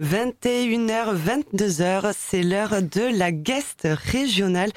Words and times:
21h, 0.00 1.14
22h, 1.14 2.12
c'est 2.16 2.42
l'heure 2.42 2.80
de 2.80 3.18
la 3.18 3.32
guest 3.32 3.86
régionale. 3.86 4.70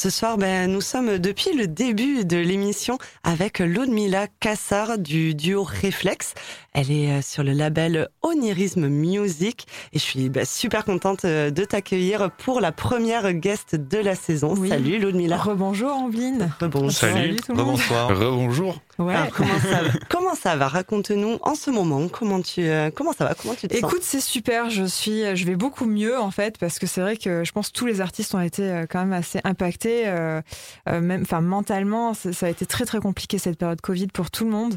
Ce 0.00 0.08
soir, 0.08 0.38
ben, 0.38 0.72
nous 0.72 0.80
sommes 0.80 1.18
depuis 1.18 1.52
le 1.52 1.66
début 1.66 2.24
de 2.24 2.38
l'émission 2.38 2.96
avec 3.22 3.58
Ludmila 3.58 4.28
Kassar 4.40 4.96
du 4.96 5.34
duo 5.34 5.62
Reflex. 5.62 6.32
Elle 6.72 6.92
est 6.92 7.10
euh, 7.10 7.20
sur 7.20 7.42
le 7.42 7.52
label 7.52 8.08
Onirisme 8.22 8.86
Music 8.86 9.66
et 9.92 9.98
je 9.98 10.04
suis 10.04 10.28
ben, 10.28 10.44
super 10.44 10.84
contente 10.84 11.24
euh, 11.24 11.50
de 11.50 11.64
t'accueillir 11.64 12.30
pour 12.30 12.60
la 12.60 12.70
première 12.70 13.32
guest 13.32 13.74
de 13.74 13.98
la 13.98 14.14
saison. 14.14 14.54
Salut 14.68 14.98
Ludmila. 14.98 15.36
Rebonjour 15.36 15.92
Ambline. 15.92 16.52
Rebonjour. 16.60 16.92
Salut, 16.92 17.36
tout 17.36 17.52
le 17.52 17.60
Rebonsoir. 17.60 18.08
Rebonjour. 18.08 18.78
Ouais. 19.00 19.14
comment, 19.34 19.58
ça 19.58 19.82
va, 19.82 19.90
comment 20.08 20.34
ça 20.34 20.56
va? 20.56 20.68
Raconte-nous 20.68 21.38
en 21.40 21.54
ce 21.54 21.70
moment 21.70 22.06
comment 22.08 22.40
tu 22.40 22.60
euh, 22.60 22.90
comment 22.94 23.12
ça 23.12 23.24
va? 23.24 23.34
Comment 23.34 23.54
tu 23.54 23.66
te 23.66 23.74
Écoute, 23.74 24.02
c'est 24.02 24.20
super. 24.20 24.70
Je 24.70 24.84
suis, 24.84 25.34
je 25.34 25.44
vais 25.46 25.56
beaucoup 25.56 25.86
mieux 25.86 26.18
en 26.18 26.30
fait 26.30 26.56
parce 26.58 26.78
que 26.78 26.86
c'est 26.86 27.00
vrai 27.00 27.16
que 27.16 27.42
je 27.42 27.50
pense 27.50 27.70
que 27.70 27.78
tous 27.78 27.86
les 27.86 28.00
artistes 28.00 28.34
ont 28.34 28.40
été 28.40 28.84
quand 28.88 29.00
même 29.00 29.12
assez 29.12 29.40
impactés, 29.42 29.89
euh, 30.06 30.40
même, 30.86 31.22
enfin 31.22 31.40
mentalement, 31.40 32.14
ça 32.14 32.46
a 32.46 32.48
été 32.48 32.66
très 32.66 32.84
très 32.84 33.00
compliqué 33.00 33.38
cette 33.38 33.58
période 33.58 33.80
Covid 33.80 34.08
pour 34.08 34.30
tout 34.30 34.44
le 34.44 34.50
monde. 34.50 34.76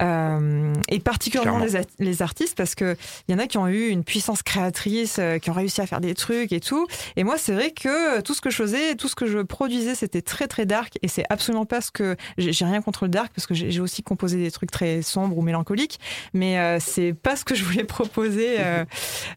Euh, 0.00 0.72
et 0.88 1.00
particulièrement 1.00 1.58
les, 1.58 1.80
les, 1.98 2.22
artistes 2.22 2.56
parce 2.56 2.76
que 2.76 2.96
il 3.26 3.32
y 3.32 3.34
en 3.34 3.40
a 3.40 3.48
qui 3.48 3.58
ont 3.58 3.66
eu 3.66 3.88
une 3.88 4.04
puissance 4.04 4.44
créatrice, 4.44 5.16
euh, 5.18 5.38
qui 5.38 5.50
ont 5.50 5.54
réussi 5.54 5.80
à 5.80 5.88
faire 5.88 6.00
des 6.00 6.14
trucs 6.14 6.52
et 6.52 6.60
tout. 6.60 6.86
Et 7.16 7.24
moi, 7.24 7.36
c'est 7.36 7.52
vrai 7.52 7.72
que 7.72 8.20
tout 8.20 8.32
ce 8.32 8.40
que 8.40 8.48
je 8.48 8.56
faisais, 8.56 8.94
tout 8.94 9.08
ce 9.08 9.16
que 9.16 9.26
je 9.26 9.40
produisais, 9.40 9.96
c'était 9.96 10.22
très 10.22 10.46
très 10.46 10.66
dark 10.66 10.98
et 11.02 11.08
c'est 11.08 11.24
absolument 11.30 11.66
pas 11.66 11.80
ce 11.80 11.90
que 11.90 12.16
j'ai 12.36 12.64
rien 12.64 12.80
contre 12.80 13.06
le 13.06 13.08
dark 13.08 13.32
parce 13.34 13.48
que 13.48 13.54
j'ai 13.54 13.80
aussi 13.80 14.04
composé 14.04 14.38
des 14.38 14.52
trucs 14.52 14.70
très 14.70 15.02
sombres 15.02 15.36
ou 15.36 15.42
mélancoliques, 15.42 15.98
mais 16.32 16.60
euh, 16.60 16.78
c'est 16.80 17.12
pas 17.12 17.34
ce 17.34 17.44
que 17.44 17.56
je 17.56 17.64
voulais 17.64 17.84
proposer 17.98 18.58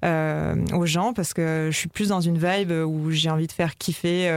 euh, 0.03 0.55
aux 0.73 0.85
gens 0.85 1.13
parce 1.13 1.33
que 1.33 1.69
je 1.71 1.77
suis 1.77 1.89
plus 1.89 2.09
dans 2.09 2.21
une 2.21 2.37
vibe 2.37 2.71
où 2.71 3.09
j'ai 3.09 3.31
envie 3.31 3.47
de 3.47 3.51
faire 3.51 3.77
kiffer 3.77 4.29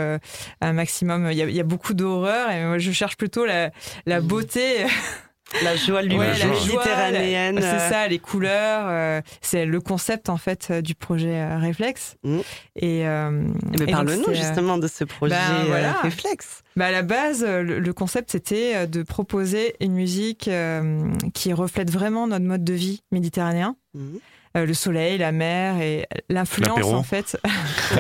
un 0.60 0.72
maximum. 0.72 1.28
Il 1.30 1.36
y 1.36 1.42
a, 1.42 1.46
il 1.46 1.54
y 1.54 1.60
a 1.60 1.64
beaucoup 1.64 1.92
d'horreur 1.92 2.50
et 2.50 2.64
moi 2.64 2.78
je 2.78 2.92
cherche 2.92 3.18
plutôt 3.18 3.44
la, 3.44 3.70
la 4.06 4.20
mmh. 4.20 4.26
beauté. 4.26 4.86
La 5.62 5.76
joie 5.76 6.02
méditerranéenne. 6.02 7.60
C'est 7.60 7.90
ça, 7.90 8.08
les 8.08 8.18
couleurs. 8.18 8.86
Euh, 8.88 9.20
c'est 9.40 9.66
le 9.66 9.80
concept 9.80 10.28
en 10.28 10.36
fait 10.36 10.68
euh, 10.70 10.80
du 10.80 10.94
projet 10.94 11.40
euh, 11.40 11.58
Réflexe. 11.58 12.16
Mm. 12.24 12.38
Et, 12.76 13.00
et 13.00 13.86
parle-nous 13.90 14.34
justement 14.34 14.78
de 14.78 14.88
ce 14.88 15.04
projet 15.04 15.34
ben, 15.34 15.92
Réflexe. 16.02 16.62
Bah 16.76 16.86
à 16.86 16.90
la 16.90 17.02
base, 17.02 17.44
le, 17.44 17.92
concept 17.92 18.32
c'était 18.32 18.86
de 18.86 19.02
proposer 19.02 19.76
une 19.80 19.92
musique 19.92 20.50
qui 21.34 21.52
reflète 21.52 21.90
vraiment 21.90 22.26
notre 22.26 22.44
mode 22.44 22.64
de 22.64 22.72
vie 22.72 23.02
méditerranéen. 23.12 23.76
Mm. 23.94 24.16
le 24.56 24.74
soleil, 24.74 25.18
la 25.18 25.30
mer 25.30 25.80
et 25.80 26.06
l'influence 26.28 26.84
en 26.84 27.04
fait. 27.04 27.38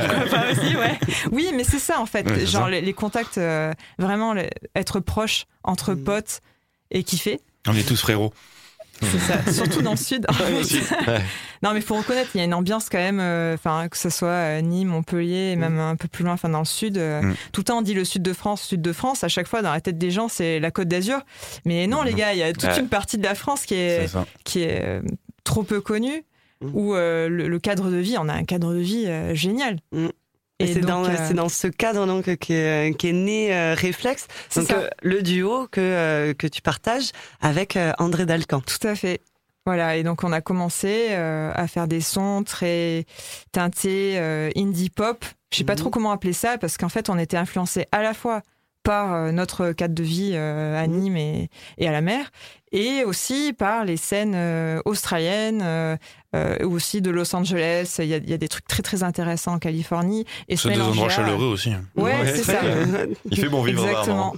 aussi, 0.50 0.76
ouais. 0.76 0.98
Oui, 1.30 1.50
mais 1.54 1.62
c'est 1.62 1.78
ça 1.78 2.00
en 2.00 2.06
fait, 2.06 2.46
genre 2.46 2.68
les, 2.68 2.92
contacts, 2.92 3.40
vraiment 3.98 4.34
être 4.74 4.98
proche 4.98 5.44
entre 5.62 5.94
mm. 5.94 6.04
potes 6.04 6.40
et 6.90 7.02
kiffer. 7.02 7.40
On 7.66 7.74
est 7.74 7.86
tous 7.86 8.00
frérots. 8.00 8.32
C'est 9.02 9.18
ça, 9.18 9.52
surtout 9.52 9.82
dans 9.82 9.92
le 9.92 9.96
sud. 9.96 10.26
Non, 11.62 11.72
mais 11.72 11.78
il 11.78 11.82
faut 11.82 11.94
reconnaître, 11.94 12.28
il 12.34 12.38
y 12.38 12.40
a 12.42 12.44
une 12.44 12.52
ambiance 12.52 12.90
quand 12.90 12.98
même, 12.98 13.20
euh, 13.20 13.54
enfin 13.54 13.88
que 13.88 13.96
ce 13.96 14.10
soit 14.10 14.28
euh, 14.28 14.60
Nîmes, 14.60 14.88
Montpellier, 14.88 15.52
et 15.52 15.56
même 15.56 15.76
mm. 15.76 15.80
un 15.80 15.96
peu 15.96 16.08
plus 16.08 16.22
loin, 16.22 16.34
enfin 16.34 16.50
dans 16.50 16.58
le 16.58 16.66
sud. 16.66 16.98
Euh, 16.98 17.22
mm. 17.22 17.34
Tout 17.52 17.62
le 17.62 17.64
temps, 17.64 17.78
on 17.78 17.82
dit 17.82 17.94
le 17.94 18.04
sud 18.04 18.20
de 18.20 18.34
France, 18.34 18.60
sud 18.60 18.82
de 18.82 18.92
France. 18.92 19.24
À 19.24 19.28
chaque 19.28 19.48
fois, 19.48 19.62
dans 19.62 19.72
la 19.72 19.80
tête 19.80 19.96
des 19.96 20.10
gens, 20.10 20.28
c'est 20.28 20.60
la 20.60 20.70
Côte 20.70 20.88
d'Azur. 20.88 21.20
Mais 21.64 21.86
non, 21.86 22.02
les 22.02 22.12
mm. 22.12 22.16
gars, 22.16 22.32
il 22.34 22.38
y 22.38 22.42
a 22.42 22.52
toute 22.52 22.76
une 22.78 22.88
partie 22.88 23.16
de 23.16 23.22
la 23.22 23.34
France 23.34 23.64
qui 23.64 23.76
est, 23.76 24.14
qui 24.44 24.60
est 24.60 25.00
trop 25.42 25.62
peu 25.62 25.80
connue, 25.80 26.24
où 26.60 26.92
le, 26.92 27.58
cadre 27.58 27.88
de 27.90 27.96
vie, 27.96 28.16
on 28.18 28.28
a 28.28 28.34
un 28.34 28.44
cadre 28.44 28.74
de 28.74 28.80
vie 28.80 29.08
génial. 29.32 29.78
Et, 30.60 30.72
c'est 30.72 30.80
dans, 30.80 31.04
euh, 31.04 31.32
dans, 31.34 31.48
ce 31.48 31.66
cadre 31.66 32.06
donc 32.06 32.36
qu'est 32.36 32.94
est 33.02 33.12
né 33.12 33.52
euh, 33.52 33.74
Réflexe, 33.74 34.28
donc 34.54 34.70
euh, 34.70 34.88
le 35.02 35.20
duo 35.20 35.66
que 35.66 36.32
que 36.38 36.46
tu 36.46 36.62
partages 36.62 37.10
avec 37.40 37.76
André 37.98 38.24
Dalcan. 38.24 38.60
Tout 38.60 38.86
à 38.86 38.94
fait. 38.94 39.20
Voilà, 39.66 39.96
et 39.96 40.04
donc 40.04 40.22
on 40.22 40.30
a 40.30 40.40
commencé 40.40 41.12
à 41.14 41.66
faire 41.66 41.88
des 41.88 42.00
sons 42.00 42.44
très 42.44 43.04
teintés 43.50 44.18
indie 44.56 44.90
pop. 44.90 45.24
Je 45.52 45.58
sais 45.58 45.64
pas 45.64 45.72
mhm. 45.72 45.78
trop 45.78 45.90
comment 45.90 46.12
appeler 46.12 46.32
ça 46.32 46.56
parce 46.58 46.76
qu'en 46.76 46.88
fait 46.88 47.10
on 47.10 47.18
était 47.18 47.36
influencé 47.36 47.86
à 47.90 48.02
la 48.02 48.14
fois 48.14 48.42
par 48.84 49.32
notre 49.32 49.72
cadre 49.72 49.94
de 49.94 50.02
vie 50.02 50.36
à 50.36 50.86
mhm. 50.86 50.94
Nîmes 50.94 51.16
et, 51.16 51.50
et, 51.78 51.88
à 51.88 51.92
la 51.92 52.00
mer, 52.00 52.30
et 52.74 53.04
aussi 53.04 53.52
par 53.52 53.84
les 53.84 53.96
scènes 53.96 54.36
australiennes, 54.84 55.98
euh, 56.34 56.56
ou 56.64 56.74
aussi 56.74 57.00
de 57.00 57.10
Los 57.10 57.34
Angeles. 57.36 57.96
Il 58.00 58.06
y, 58.06 58.14
a, 58.14 58.16
il 58.16 58.28
y, 58.28 58.32
a, 58.32 58.38
des 58.38 58.48
trucs 58.48 58.66
très 58.66 58.82
très 58.82 59.04
intéressants 59.04 59.52
en 59.52 59.58
Californie. 59.58 60.24
Et 60.48 60.56
c'est 60.56 60.70
des 60.70 60.80
endroits 60.80 61.08
chaleureux 61.08 61.46
aussi. 61.46 61.70
Ouais, 61.96 62.12
c'est 62.26 62.42
ça. 62.42 62.60
Il 63.30 63.38
fait 63.38 63.48
bon 63.48 63.62
vivre. 63.62 63.86
Exactement. 63.86 64.34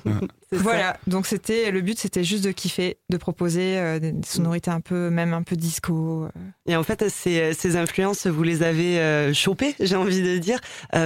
Voilà. 0.52 0.96
Donc 1.06 1.26
c'était 1.26 1.70
le 1.70 1.80
but, 1.80 1.98
c'était 1.98 2.22
juste 2.22 2.44
de 2.44 2.52
kiffer, 2.52 2.98
de 3.10 3.16
proposer 3.16 3.78
euh, 3.78 3.98
des 3.98 4.14
sonorités 4.24 4.70
un 4.70 4.80
peu, 4.80 5.10
même 5.10 5.34
un 5.34 5.42
peu 5.42 5.56
disco. 5.56 6.24
Euh. 6.24 6.28
Et 6.66 6.76
en 6.76 6.84
fait, 6.84 7.08
ces, 7.08 7.52
ces 7.52 7.76
influences, 7.76 8.26
vous 8.26 8.42
les 8.42 8.62
avez 8.62 9.32
chopées, 9.34 9.74
j'ai 9.80 9.96
envie 9.96 10.22
de 10.22 10.38
dire, 10.38 10.60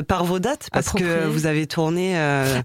par 0.08 0.24
vos 0.24 0.40
dates, 0.40 0.68
parce 0.72 0.92
que 0.92 1.26
vous 1.26 1.46
avez 1.46 1.66
tourné. 1.66 2.16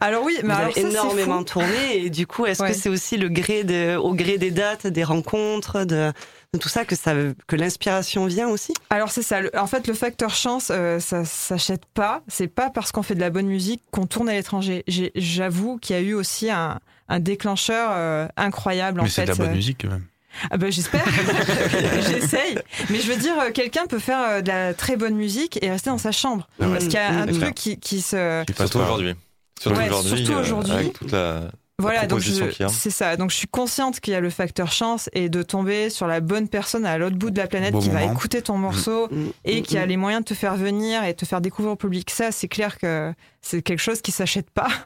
alors 0.01 0.23
oui, 0.23 0.37
mais 0.43 0.53
vous 0.53 0.59
alors 0.59 0.71
avez 0.71 0.81
énormément 0.81 1.43
tourné. 1.43 1.97
Et 1.97 2.09
du 2.09 2.25
coup, 2.25 2.45
est-ce 2.45 2.63
que 2.63 2.73
c'est 2.73 2.89
aussi 2.89 3.17
le 3.17 3.29
gré 3.29 3.63
de, 3.63 3.95
au 3.95 4.13
gré 4.13 4.37
des 4.37 4.51
dates, 4.55 4.87
des 4.87 5.03
rencontres, 5.03 5.85
de 5.85 6.11
tout 6.57 6.69
ça 6.69 6.85
que 6.85 6.95
ça 6.95 7.13
que 7.47 7.55
l'inspiration 7.55 8.25
vient 8.25 8.47
aussi? 8.47 8.73
Alors 8.89 9.11
c'est 9.11 9.21
ça. 9.21 9.39
En 9.57 9.67
fait, 9.67 9.87
le 9.87 9.93
facteur 9.93 10.33
chance, 10.33 10.71
euh, 10.71 10.99
ça 10.99 11.25
s'achète 11.25 11.85
pas. 11.85 12.21
C'est 12.27 12.47
pas 12.47 12.69
parce 12.69 12.91
qu'on 12.91 13.03
fait 13.03 13.15
de 13.15 13.19
la 13.19 13.29
bonne 13.29 13.47
musique 13.47 13.81
qu'on 13.91 14.07
tourne 14.07 14.29
à 14.29 14.33
l'étranger. 14.33 14.83
J'avoue 15.15 15.77
qu'il 15.77 15.95
y 15.95 15.99
a 15.99 16.01
eu 16.01 16.13
aussi 16.13 16.49
un, 16.49 16.79
déclencheur 17.19 17.91
euh, 17.93 18.27
incroyable. 18.37 19.01
Mais 19.01 19.09
c'est 19.09 19.23
de 19.23 19.29
la 19.29 19.35
bonne 19.35 19.49
euh. 19.49 19.55
musique 19.55 19.81
quand 19.81 19.89
même. 19.89 20.05
Ah 20.51 20.57
ben 20.57 20.69
j'espère, 20.69 21.05
j'essaye. 22.09 22.57
Mais 22.89 22.99
je 22.99 23.09
veux 23.09 23.17
dire, 23.17 23.35
quelqu'un 23.53 23.85
peut 23.85 23.99
faire 23.99 24.43
de 24.43 24.47
la 24.49 24.73
très 24.73 24.97
bonne 24.97 25.15
musique 25.15 25.63
et 25.63 25.69
rester 25.69 25.89
dans 25.89 25.97
sa 25.97 26.11
chambre. 26.11 26.49
Ah 26.59 26.65
parce 26.67 26.85
qu'il 26.85 26.95
y 26.95 26.97
a 26.97 27.21
un 27.21 27.27
truc 27.27 27.55
qui, 27.55 27.79
qui 27.79 28.01
se... 28.01 28.43
Surtout 28.57 28.79
aujourd'hui. 28.79 29.13
Surtout 29.61 30.33
aujourd'hui. 30.33 30.73
Avec 30.73 30.93
toute 30.93 31.11
la 31.13 31.51
voilà, 31.77 32.07
donc 32.07 32.21
c'est 32.21 32.89
ça. 32.89 33.17
Donc 33.17 33.31
je 33.31 33.35
suis 33.35 33.47
consciente 33.47 33.99
qu'il 33.99 34.13
y 34.13 34.15
a 34.15 34.21
le 34.21 34.29
facteur 34.29 34.71
chance 34.71 35.09
et 35.11 35.27
de 35.27 35.43
tomber 35.43 35.89
sur 35.89 36.07
la 36.07 36.21
bonne 36.21 36.47
personne 36.47 36.85
à 36.85 36.97
l'autre 36.97 37.17
bout 37.17 37.31
de 37.31 37.37
la 37.37 37.47
planète 37.47 37.77
qui 37.79 37.89
va 37.89 38.03
écouter 38.03 38.41
ton 38.41 38.57
morceau 38.57 39.07
mm. 39.11 39.15
Mm. 39.15 39.31
et 39.43 39.61
qui 39.61 39.77
a 39.77 39.85
mm. 39.85 39.89
les 39.89 39.97
moyens 39.97 40.23
de 40.23 40.29
te 40.29 40.33
faire 40.33 40.55
venir 40.55 41.03
et 41.03 41.13
te 41.13 41.25
faire 41.25 41.41
découvrir 41.41 41.73
au 41.73 41.75
public. 41.75 42.09
Ça, 42.09 42.31
c'est 42.31 42.47
clair 42.47 42.77
que 42.77 43.13
c'est 43.41 43.61
quelque 43.61 43.79
chose 43.79 44.01
qui 44.01 44.11
s'achète 44.11 44.49
pas. 44.49 44.69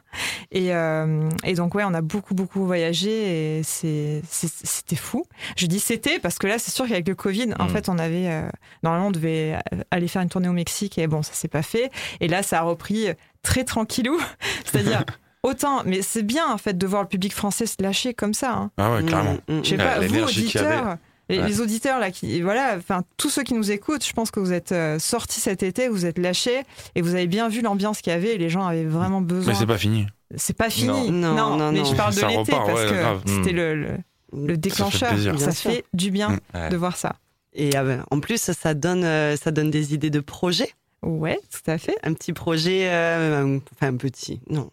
Et, 0.52 0.74
euh, 0.74 1.28
et, 1.44 1.54
donc 1.54 1.76
ouais, 1.76 1.84
on 1.84 1.94
a 1.94 2.00
beaucoup 2.00 2.34
beaucoup 2.34 2.66
voyagé 2.66 3.58
et 3.58 3.62
c'était 3.62 4.96
fou. 4.96 5.24
Je 5.56 5.66
dis 5.66 5.78
c'était 5.78 6.18
parce 6.18 6.38
que 6.38 6.48
là, 6.48 6.58
c'est 6.58 6.72
sûr 6.72 6.88
qu'avec 6.88 7.06
le 7.06 7.14
Covid, 7.14 7.54
en 7.60 7.68
fait, 7.68 7.88
on 7.88 7.98
avait 7.98 8.26
euh, 8.26 8.48
normalement 8.82 9.08
on 9.08 9.10
devait 9.12 9.56
aller 9.92 10.08
faire 10.08 10.22
une 10.22 10.28
tournée 10.28 10.48
au 10.48 10.52
Mexique 10.52 10.98
et 10.98 11.06
bon, 11.06 11.22
ça 11.22 11.34
s'est 11.34 11.46
pas 11.46 11.62
fait. 11.62 11.92
Et 12.18 12.26
là, 12.26 12.42
ça 12.42 12.58
a 12.58 12.62
repris 12.62 13.06
très 13.42 13.62
tranquillou, 13.62 14.20
c'est-à-dire 14.64 15.04
autant, 15.42 15.82
mais 15.84 16.02
c'est 16.02 16.22
bien 16.22 16.50
en 16.50 16.58
fait 16.58 16.76
de 16.76 16.86
voir 16.86 17.02
le 17.02 17.08
public 17.08 17.32
français 17.32 17.66
se 17.66 17.76
lâcher 17.80 18.14
comme 18.14 18.34
ça. 18.34 18.52
Hein. 18.52 18.70
Ah 18.76 18.94
ouais, 18.94 19.02
clairement. 19.02 19.36
Mm, 19.48 19.58
mm, 19.58 19.64
Je 19.64 19.68
sais 19.70 19.76
pas, 19.76 20.00
vous 20.00 20.22
auditeurs, 20.22 20.96
les, 21.28 21.60
auditeurs 21.60 21.98
là, 21.98 22.10
qui, 22.10 22.40
voilà, 22.40 22.74
enfin 22.76 23.02
tous 23.16 23.30
ceux 23.30 23.42
qui 23.42 23.54
nous 23.54 23.70
écoutent, 23.70 24.04
je 24.04 24.12
pense 24.12 24.30
que 24.30 24.40
vous 24.40 24.52
êtes 24.52 24.72
euh, 24.72 24.98
sortis 24.98 25.40
cet 25.40 25.62
été, 25.62 25.88
vous 25.88 26.06
êtes 26.06 26.18
lâchés 26.18 26.62
et 26.94 27.02
vous 27.02 27.14
avez 27.14 27.26
bien 27.26 27.48
vu 27.48 27.60
l'ambiance 27.62 28.00
qu'il 28.00 28.12
y 28.12 28.16
avait 28.16 28.34
et 28.34 28.38
les 28.38 28.48
gens 28.48 28.66
avaient 28.66 28.84
vraiment 28.84 29.20
besoin. 29.20 29.52
Mais 29.52 29.58
c'est 29.58 29.66
pas 29.66 29.78
fini. 29.78 30.06
C'est 30.36 30.56
pas 30.56 30.70
fini. 30.70 31.10
Non, 31.10 31.34
non, 31.34 31.56
non, 31.56 31.72
mais 31.72 31.84
je 31.84 31.94
parle 31.94 32.14
de 32.14 32.20
l'été 32.20 32.52
parce 32.52 32.84
que 32.84 33.30
c'était 33.30 33.52
le, 33.52 33.98
le, 34.32 34.56
déclencheur. 34.56 35.12
Ça, 35.38 35.52
fait, 35.52 35.84
du 35.92 36.10
bien 36.10 36.38
de 36.54 36.76
voir 36.76 36.96
ça. 36.96 37.16
Et 37.52 37.74
ah 37.74 37.82
ben, 37.82 38.04
en 38.10 38.20
plus, 38.20 38.52
ça 38.52 38.74
donne, 38.74 39.04
euh, 39.04 39.36
ça 39.36 39.50
donne 39.50 39.70
des 39.72 39.92
idées 39.92 40.10
de 40.10 40.20
projets 40.20 40.72
Ouais, 41.02 41.40
tout 41.50 41.70
à 41.70 41.78
fait. 41.78 41.96
Un 42.02 42.12
petit 42.12 42.34
projet, 42.34 42.88
euh, 42.90 43.58
enfin 43.74 43.88
un 43.88 43.96
petit, 43.96 44.40
non, 44.50 44.70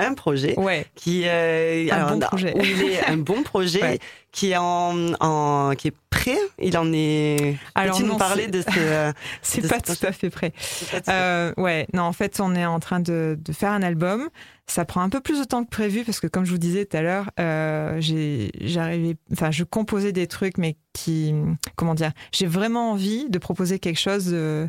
un, 0.00 0.14
projet 0.14 0.58
ouais. 0.58 0.84
qui, 0.96 1.22
euh, 1.26 1.86
un, 1.92 2.16
bon 2.16 2.18
projet. 2.18 2.54
un 3.06 3.16
bon 3.16 3.42
projet 3.44 4.00
qui 4.32 4.50
est 4.50 4.56
en, 4.56 5.12
en, 5.20 5.72
qui 5.76 5.88
est 5.88 5.94
prêt. 6.10 6.38
Il 6.60 6.76
en 6.76 6.92
est. 6.92 7.56
Alors 7.76 7.96
Peux-tu 7.96 8.08
nous 8.08 8.16
parler 8.16 8.48
de 8.48 8.62
ce 8.62 9.12
C'est 9.42 9.68
pas 9.68 9.80
tout 9.80 9.94
à 10.04 10.10
fait 10.10 10.28
prêt. 10.30 10.52
Euh, 11.08 11.52
ouais, 11.56 11.86
non, 11.94 12.02
en 12.02 12.12
fait, 12.12 12.40
on 12.40 12.56
est 12.56 12.66
en 12.66 12.80
train 12.80 12.98
de, 12.98 13.38
de, 13.40 13.52
faire 13.52 13.70
un 13.70 13.82
album. 13.82 14.28
Ça 14.66 14.84
prend 14.84 15.02
un 15.02 15.08
peu 15.08 15.20
plus 15.20 15.38
de 15.38 15.44
temps 15.44 15.64
que 15.64 15.70
prévu 15.70 16.04
parce 16.04 16.18
que, 16.18 16.26
comme 16.26 16.44
je 16.44 16.50
vous 16.50 16.58
disais 16.58 16.84
tout 16.84 16.96
à 16.96 17.02
l'heure, 17.02 17.30
euh, 17.38 17.96
j'ai, 18.00 18.50
j'arrivais, 18.60 19.16
enfin, 19.32 19.52
je 19.52 19.62
composais 19.62 20.12
des 20.12 20.26
trucs, 20.26 20.58
mais 20.58 20.76
qui, 20.92 21.34
comment 21.76 21.94
dire, 21.94 22.12
j'ai 22.32 22.46
vraiment 22.46 22.90
envie 22.92 23.28
de 23.30 23.38
proposer 23.38 23.78
quelque 23.78 24.00
chose 24.00 24.26
de 24.26 24.68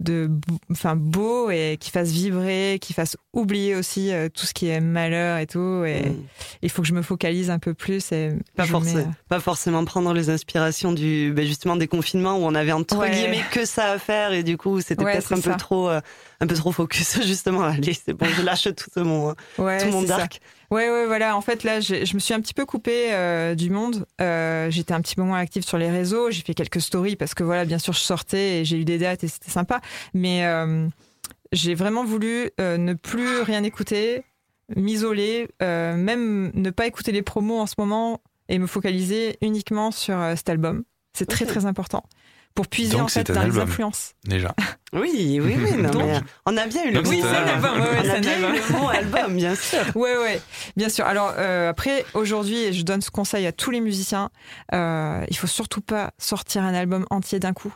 de 0.00 0.30
enfin 0.70 0.96
beau 0.96 1.50
et 1.50 1.76
qui 1.78 1.90
fasse 1.90 2.10
vibrer, 2.10 2.78
qui 2.80 2.92
fasse 2.94 3.16
oublier 3.32 3.74
aussi 3.76 4.12
euh, 4.12 4.28
tout 4.28 4.46
ce 4.46 4.54
qui 4.54 4.66
est 4.68 4.80
malheur 4.80 5.38
et 5.38 5.46
tout. 5.46 5.84
Et 5.86 6.00
Mm. 6.10 6.16
il 6.62 6.70
faut 6.70 6.80
que 6.82 6.88
je 6.88 6.94
me 6.94 7.02
focalise 7.02 7.50
un 7.50 7.58
peu 7.58 7.74
plus 7.74 8.10
et 8.12 8.30
Pas, 8.56 8.64
je 8.64 8.72
forcé- 8.72 8.94
mets, 8.94 9.02
euh, 9.02 9.08
pas 9.28 9.40
forcément 9.40 9.84
prendre 9.84 10.12
les 10.14 10.30
inspirations 10.30 10.92
du, 10.92 11.32
ben 11.34 11.46
justement 11.46 11.76
des 11.76 11.86
confinements 11.86 12.36
où 12.38 12.42
on 12.44 12.54
avait 12.54 12.72
entre 12.72 12.96
Ouais. 12.98 13.10
guillemets 13.10 13.44
que 13.50 13.64
ça 13.66 13.92
à 13.92 13.98
faire 13.98 14.32
et 14.32 14.42
du 14.42 14.56
coup 14.56 14.80
c'était 14.80 15.04
Ouais, 15.04 15.12
peut-être 15.12 15.32
un 15.34 15.40
peu 15.40 15.54
trop, 15.58 15.88
euh, 15.90 16.00
un 16.40 16.46
peu 16.46 16.54
trop 16.54 16.72
focus 16.72 17.20
justement. 17.26 17.62
Allez, 17.64 17.92
c'est 17.94 18.14
bon, 18.14 18.26
je 18.34 18.42
lâche 18.42 18.68
tout 18.74 19.04
mon, 19.04 19.34
ouais, 19.58 19.78
tout 19.78 19.90
mon 19.90 20.06
ça. 20.06 20.16
Ouais, 20.70 20.88
ouais, 20.88 21.06
voilà. 21.06 21.36
En 21.36 21.40
fait, 21.40 21.64
là, 21.64 21.80
je 21.80 22.14
me 22.14 22.20
suis 22.20 22.32
un 22.32 22.40
petit 22.40 22.54
peu 22.54 22.64
coupée 22.64 23.12
euh, 23.12 23.56
du 23.56 23.70
monde. 23.70 24.06
Euh, 24.20 24.70
J'étais 24.70 24.94
un 24.94 25.00
petit 25.00 25.16
peu 25.16 25.22
moins 25.22 25.40
active 25.40 25.64
sur 25.64 25.78
les 25.78 25.90
réseaux. 25.90 26.30
J'ai 26.30 26.42
fait 26.42 26.54
quelques 26.54 26.80
stories 26.80 27.16
parce 27.16 27.34
que, 27.34 27.42
voilà, 27.42 27.64
bien 27.64 27.78
sûr, 27.78 27.92
je 27.92 27.98
sortais 27.98 28.60
et 28.60 28.64
j'ai 28.64 28.78
eu 28.78 28.84
des 28.84 28.98
dates 28.98 29.24
et 29.24 29.28
c'était 29.28 29.50
sympa. 29.50 29.80
Mais 30.14 30.46
euh, 30.46 30.86
j'ai 31.50 31.74
vraiment 31.74 32.04
voulu 32.04 32.50
ne 32.58 32.94
plus 32.94 33.40
rien 33.40 33.64
écouter, 33.64 34.22
m'isoler, 34.76 35.48
même 35.60 36.52
ne 36.54 36.70
pas 36.70 36.86
écouter 36.86 37.10
les 37.10 37.22
promos 37.22 37.58
en 37.58 37.66
ce 37.66 37.74
moment 37.78 38.20
et 38.48 38.58
me 38.60 38.68
focaliser 38.68 39.38
uniquement 39.42 39.90
sur 39.90 40.16
cet 40.36 40.48
album. 40.48 40.84
C'est 41.14 41.26
très, 41.26 41.46
très 41.46 41.66
important. 41.66 42.04
Pour 42.54 42.66
puiser, 42.66 42.92
Donc, 42.92 43.02
en 43.02 43.08
fait, 43.08 43.30
dans 43.30 43.40
les 43.40 43.46
album. 43.46 43.62
influences. 43.62 44.12
Déjà. 44.24 44.54
Oui, 44.92 45.38
oui, 45.40 45.56
oui. 45.56 45.72
Non, 45.78 45.90
Donc- 45.90 46.02
mais, 46.04 46.20
on 46.46 46.56
a 46.56 46.66
bien 46.66 46.84
eu 46.84 46.90
le 46.90 46.98
un 46.98 47.02
album, 47.02 47.80
ouais, 47.80 47.80
ouais, 47.90 47.96
on 48.00 48.02
c'est 48.02 48.10
a 48.10 48.14
un 48.16 48.20
bien 48.20 48.40
eu 48.40 48.44
album. 48.44 48.52
le 48.68 48.76
mot 48.78 48.88
album, 48.88 49.36
bien 49.36 49.54
sûr. 49.54 49.78
Ouais, 49.94 50.16
ouais, 50.18 50.42
bien 50.76 50.88
sûr. 50.88 51.04
Alors 51.06 51.32
euh, 51.38 51.70
après, 51.70 52.04
aujourd'hui, 52.14 52.72
je 52.72 52.82
donne 52.82 53.00
ce 53.00 53.10
conseil 53.12 53.46
à 53.46 53.52
tous 53.52 53.70
les 53.70 53.80
musiciens. 53.80 54.30
Euh, 54.74 55.24
il 55.28 55.36
faut 55.36 55.46
surtout 55.46 55.80
pas 55.80 56.10
sortir 56.18 56.62
un 56.64 56.74
album 56.74 57.06
entier 57.10 57.38
d'un 57.38 57.52
coup. 57.52 57.72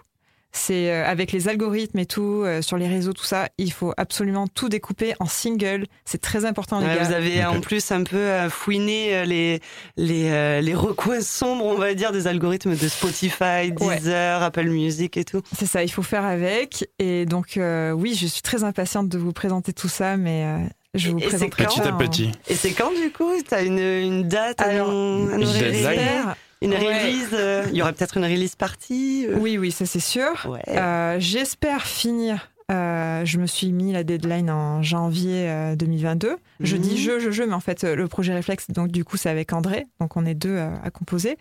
C'est 0.56 0.89
euh, 0.93 1.05
avec 1.05 1.33
les 1.33 1.49
algorithmes 1.49 1.99
et 1.99 2.06
tout 2.06 2.43
euh, 2.45 2.62
sur 2.62 2.77
les 2.77 2.87
réseaux, 2.87 3.12
tout 3.12 3.25
ça. 3.25 3.49
Il 3.59 3.73
faut 3.73 3.93
absolument 3.97 4.47
tout 4.47 4.69
découper 4.69 5.15
en 5.19 5.27
single. 5.27 5.87
C'est 6.05 6.21
très 6.21 6.45
important, 6.45 6.79
les 6.79 6.87
Ouais, 6.87 6.95
gars. 6.95 7.03
vous 7.03 7.12
avez 7.12 7.45
Ok. 7.45 7.56
en 7.56 7.61
plus 7.61 7.91
un 7.91 8.05
peu 8.05 8.17
euh, 8.17 8.49
fouiné 8.49 9.17
euh, 9.17 9.25
les, 9.25 9.59
les, 9.97 10.31
euh, 10.31 10.61
les 10.61 10.75
recoins 10.75 11.21
sombres, 11.23 11.65
on 11.67 11.75
va 11.75 11.95
dire, 11.95 12.12
des 12.12 12.29
algorithmes 12.29 12.77
de 12.77 12.89
Spotify, 12.89 13.73
Ouais. 13.81 13.97
Deezer, 13.99 14.43
Apple 14.45 14.69
Music 14.69 15.17
et 15.17 15.25
tout. 15.25 15.43
C'est 15.56 15.67
ça, 15.67 15.83
il 15.83 15.91
faut 15.91 16.03
faire 16.05 16.25
avec. 16.25 16.89
Et 17.01 17.27
donc, 17.27 17.56
euh, 17.56 17.91
oui, 17.91 18.15
je 18.15 18.27
suis 18.29 18.43
très 18.43 18.62
impatiente 18.62 19.09
de 19.09 19.19
vous 19.19 19.33
présenter 19.33 19.73
tout 19.73 19.89
ça, 19.89 20.17
mais 20.17 20.45
euh, 20.45 20.59
je 20.95 21.11
vous 21.11 21.19
présenterai 21.19 21.65
Petit 21.65 21.81
à 21.81 21.93
petit. 21.93 22.31
Et 22.47 22.55
c'est 22.55 22.71
quand 22.71 22.93
du 22.95 23.11
coup? 23.11 23.33
T'as 23.49 23.65
une, 23.65 23.81
une 23.81 24.29
date 24.29 24.61
à 24.61 24.73
nous, 24.73 25.31
à 25.33 25.37
nous 25.37 25.47
J'espère. 25.47 26.37
Une 26.65 26.73
Ouais. 26.73 26.79
release 27.05 27.29
euh, 27.33 27.65
Il 27.71 27.77
y 27.77 27.83
aurait 27.83 27.93
peut-être 27.93 28.17
une 28.17 28.25
release 28.25 28.57
partie 28.57 29.27
euh 29.29 29.37
Oui, 29.39 29.59
oui, 29.59 29.71
ça 29.71 29.87
c'est 29.87 30.01
sûr. 30.01 30.47
Ouais. 30.49 30.63
Euh, 30.69 31.17
J'espère 31.21 31.83
finir. 31.87 32.51
euh, 32.73 33.25
je 33.27 33.39
me 33.39 33.47
suis 33.47 33.71
mis 33.73 33.93
la 33.93 34.05
deadline 34.05 34.51
en 34.51 34.83
janvier 34.83 35.49
euh, 35.51 35.77
2022. 35.77 36.37
Je 36.61 36.77
Mhm. 36.77 36.83
dis 36.83 36.97
je, 37.03 37.19
je, 37.21 37.31
je, 37.31 37.43
mais 37.43 37.53
en 37.53 37.61
fait, 37.61 37.85
le 37.85 38.09
projet 38.09 38.33
Réflexe, 38.33 38.71
donc 38.71 38.89
du 38.91 39.05
coup, 39.05 39.17
c'est 39.19 39.29
avec 39.29 39.53
André. 39.53 39.85
Donc, 40.01 40.17
on 40.17 40.25
est 40.25 40.35
deux 40.35 40.57
euh, 40.57 40.71
à 40.83 40.91
composer. 40.91 41.37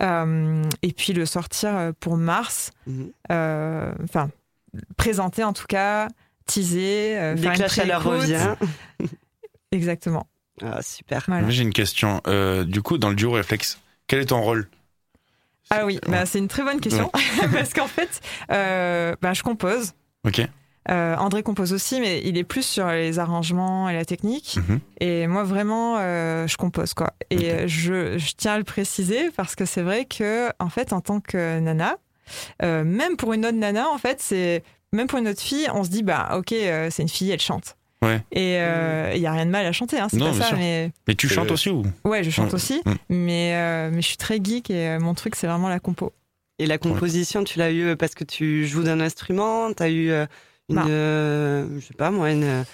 Euh, 0.00 0.62
et 0.82 0.92
puis, 0.92 1.12
le 1.12 1.26
sortir 1.26 1.92
pour 2.00 2.16
mars. 2.16 2.72
Mhm. 2.88 3.10
Euh, 3.30 3.92
Enfin, 4.02 4.30
présenter 4.96 5.44
en 5.44 5.52
tout 5.52 5.66
cas, 5.68 6.08
teaser. 6.46 7.16
euh, 7.18 7.34
Dès 7.36 7.52
que 7.52 7.58
la 7.60 7.68
chaleur 7.68 8.02
revient. 8.02 8.56
Exactement. 9.70 10.26
Ah, 10.62 10.82
super. 10.82 11.24
Voilà. 11.28 11.48
J'ai 11.50 11.62
une 11.62 11.72
question. 11.72 12.20
Euh, 12.26 12.64
du 12.64 12.80
coup, 12.82 12.98
dans 12.98 13.08
le 13.10 13.16
duo 13.16 13.32
réflexe, 13.32 13.78
quel 14.06 14.20
est 14.20 14.26
ton 14.26 14.40
rôle? 14.40 14.68
Ah 15.70 15.86
oui, 15.86 15.98
bah, 16.06 16.26
c'est 16.26 16.38
une 16.38 16.48
très 16.48 16.62
bonne 16.62 16.80
question. 16.80 17.10
Parce 17.52 17.72
qu'en 17.72 17.86
fait, 17.86 18.20
euh, 18.50 19.14
bah, 19.22 19.32
je 19.32 19.42
compose. 19.42 19.92
Ok. 20.26 20.42
Euh, 20.90 21.16
André 21.16 21.42
compose 21.42 21.72
aussi, 21.72 21.98
mais 22.00 22.20
il 22.24 22.36
est 22.36 22.44
plus 22.44 22.64
sur 22.64 22.86
les 22.88 23.18
arrangements 23.18 23.88
et 23.88 23.94
la 23.94 24.04
technique. 24.04 24.56
Mhm. 24.56 24.80
Et 25.00 25.26
moi, 25.26 25.42
vraiment, 25.44 25.96
euh, 25.98 26.46
je 26.46 26.56
compose, 26.56 26.92
quoi. 26.92 27.14
Et 27.30 27.66
je, 27.66 28.18
je 28.18 28.32
tiens 28.36 28.52
à 28.54 28.58
le 28.58 28.64
préciser 28.64 29.30
parce 29.34 29.54
que 29.54 29.64
c'est 29.64 29.82
vrai 29.82 30.04
que, 30.04 30.50
en 30.58 30.68
fait, 30.68 30.92
en 30.92 31.00
tant 31.00 31.20
que 31.20 31.58
nana, 31.58 31.96
euh, 32.62 32.84
même 32.84 33.16
pour 33.16 33.32
une 33.32 33.46
autre 33.46 33.56
nana, 33.56 33.88
en 33.88 33.98
fait, 33.98 34.20
c'est. 34.20 34.62
Même 34.92 35.08
pour 35.08 35.18
une 35.18 35.26
autre 35.26 35.40
fille, 35.40 35.66
on 35.74 35.82
se 35.82 35.88
dit, 35.88 36.04
bah, 36.04 36.36
ok, 36.38 36.50
c'est 36.50 37.00
une 37.00 37.08
fille, 37.08 37.32
elle 37.32 37.40
chante. 37.40 37.76
Ouais. 38.04 38.20
Et 38.32 38.54
il 39.14 39.20
n'y 39.20 39.26
a 39.26 39.32
rien 39.32 39.46
de 39.46 39.50
mal 39.50 39.66
à 39.66 39.72
chanter, 39.72 39.98
hein, 39.98 40.08
c'est 40.10 40.16
Non, 40.18 40.32
pas 40.32 40.38
ça, 40.42 40.48
sûr. 40.48 40.56
mais. 40.58 40.90
Mais 41.08 41.14
tu 41.14 41.26
Euh, 41.26 41.30
chantes 41.30 41.50
aussi 41.50 41.70
ou? 41.70 41.84
Ouais, 42.04 42.22
je 42.22 42.30
chante 42.30 42.48
Ouais. 42.48 42.54
aussi, 42.54 42.82
mais, 43.08 43.54
euh, 43.54 43.90
mais 43.92 44.02
je 44.02 44.06
suis 44.08 44.16
très 44.16 44.38
geek 44.42 44.70
et 44.70 44.88
euh, 44.90 45.00
mon 45.00 45.14
truc, 45.14 45.34
c'est 45.36 45.46
vraiment 45.46 45.68
la 45.68 45.80
compo. 45.80 46.12
Et 46.58 46.66
la 46.66 46.78
composition, 46.78 47.42
tu 47.44 47.58
l'as 47.58 47.72
eu 47.72 47.96
parce 47.96 48.14
que 48.14 48.22
tu 48.24 48.66
joues 48.66 48.84
d'un 48.84 49.00
instrument 49.00 49.72
T'as 49.72 49.88
eu 49.90 50.10
euh, 50.10 50.24
une, 50.68 50.76
Bah. 50.76 50.84
euh, 50.86 51.66
je 51.80 51.86
sais 51.86 51.94
pas 51.94 52.10
moi, 52.12 52.30
une, 52.30 52.64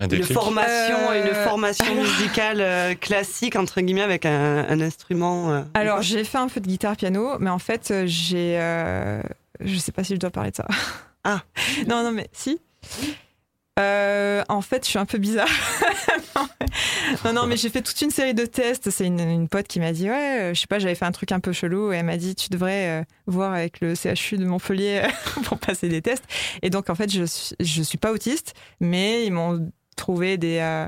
Un 0.00 0.08
une 0.08 0.22
formation, 0.24 1.10
Euh, 1.10 1.26
une 1.28 1.34
formation 1.34 1.94
musicale 1.94 2.60
euh, 2.60 2.94
classique 2.94 3.56
entre 3.56 3.80
guillemets 3.80 4.02
avec 4.02 4.26
un, 4.26 4.66
un 4.68 4.80
instrument. 4.82 5.50
euh, 5.50 5.62
Alors, 5.74 6.02
j'ai 6.02 6.22
fait 6.24 6.38
un 6.38 6.48
peu 6.48 6.60
de 6.60 6.66
guitare 6.68 6.96
piano, 6.96 7.36
mais 7.40 7.50
en 7.50 7.58
fait, 7.58 7.90
euh, 7.90 8.04
j'ai. 8.06 8.58
euh, 8.60 9.22
je 9.60 9.76
sais 9.78 9.90
pas 9.92 10.04
si 10.04 10.14
je 10.14 10.20
dois 10.20 10.30
parler 10.30 10.50
de 10.50 10.56
ça. 10.56 10.66
Ah. 11.24 11.42
non, 11.88 12.02
non, 12.04 12.12
mais 12.12 12.28
si. 12.32 12.60
Euh, 13.78 14.42
en 14.48 14.60
fait, 14.60 14.84
je 14.84 14.90
suis 14.90 14.98
un 14.98 15.06
peu 15.06 15.18
bizarre. 15.18 15.48
non, 17.24 17.32
non, 17.32 17.46
mais 17.46 17.56
j'ai 17.56 17.68
fait 17.70 17.82
toute 17.82 18.00
une 18.00 18.10
série 18.10 18.34
de 18.34 18.44
tests. 18.44 18.90
C'est 18.90 19.06
une, 19.06 19.20
une 19.20 19.48
pote 19.48 19.66
qui 19.68 19.80
m'a 19.80 19.92
dit 19.92 20.08
Ouais, 20.10 20.40
euh, 20.40 20.54
je 20.54 20.60
sais 20.60 20.66
pas, 20.66 20.78
j'avais 20.78 20.94
fait 20.94 21.04
un 21.04 21.12
truc 21.12 21.32
un 21.32 21.40
peu 21.40 21.52
chelou. 21.52 21.92
Et 21.92 21.96
elle 21.96 22.06
m'a 22.06 22.16
dit 22.16 22.34
Tu 22.34 22.48
devrais 22.50 23.00
euh, 23.00 23.04
voir 23.26 23.52
avec 23.52 23.80
le 23.80 23.94
CHU 23.94 24.36
de 24.38 24.44
Montpellier 24.44 25.02
pour 25.44 25.58
passer 25.58 25.88
des 25.88 26.02
tests. 26.02 26.24
Et 26.62 26.70
donc, 26.70 26.90
en 26.90 26.94
fait, 26.94 27.12
je 27.12 27.24
suis, 27.24 27.54
je 27.60 27.82
suis 27.82 27.98
pas 27.98 28.12
autiste, 28.12 28.54
mais 28.80 29.24
ils 29.26 29.32
m'ont 29.32 29.70
trouvé 29.96 30.38
des. 30.38 30.58
euh, 30.60 30.86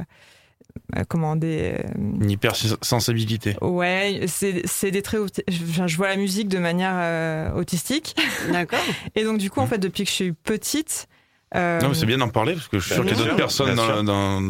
comment 1.08 1.36
des 1.36 1.74
une 1.96 2.30
hypersensibilité 2.30 3.56
Ouais, 3.60 4.22
c'est 4.26 4.62
c'est 4.66 4.90
des 4.90 5.02
traits. 5.02 5.42
Je, 5.48 5.86
je 5.86 5.96
vois 5.96 6.08
la 6.08 6.16
musique 6.16 6.48
de 6.48 6.58
manière 6.58 6.94
euh, 6.94 7.52
autistique. 7.54 8.16
D'accord. 8.52 8.78
Et 9.14 9.24
donc, 9.24 9.38
du 9.38 9.50
coup, 9.50 9.60
en 9.60 9.66
fait, 9.66 9.78
depuis 9.78 10.04
que 10.04 10.10
je 10.10 10.14
suis 10.14 10.32
petite. 10.32 11.06
Euh, 11.54 11.80
Non, 11.80 11.88
mais 11.88 11.94
c'est 11.94 12.06
bien 12.06 12.18
d'en 12.18 12.28
parler 12.28 12.52
parce 12.54 12.68
que 12.68 12.78
je 12.78 12.84
suis 12.84 12.94
sûr 12.94 13.04
qu'il 13.04 13.16
y 13.16 13.20
a 13.20 13.24
d'autres 13.24 13.36
personnes 13.36 13.74
dans. 13.74 14.40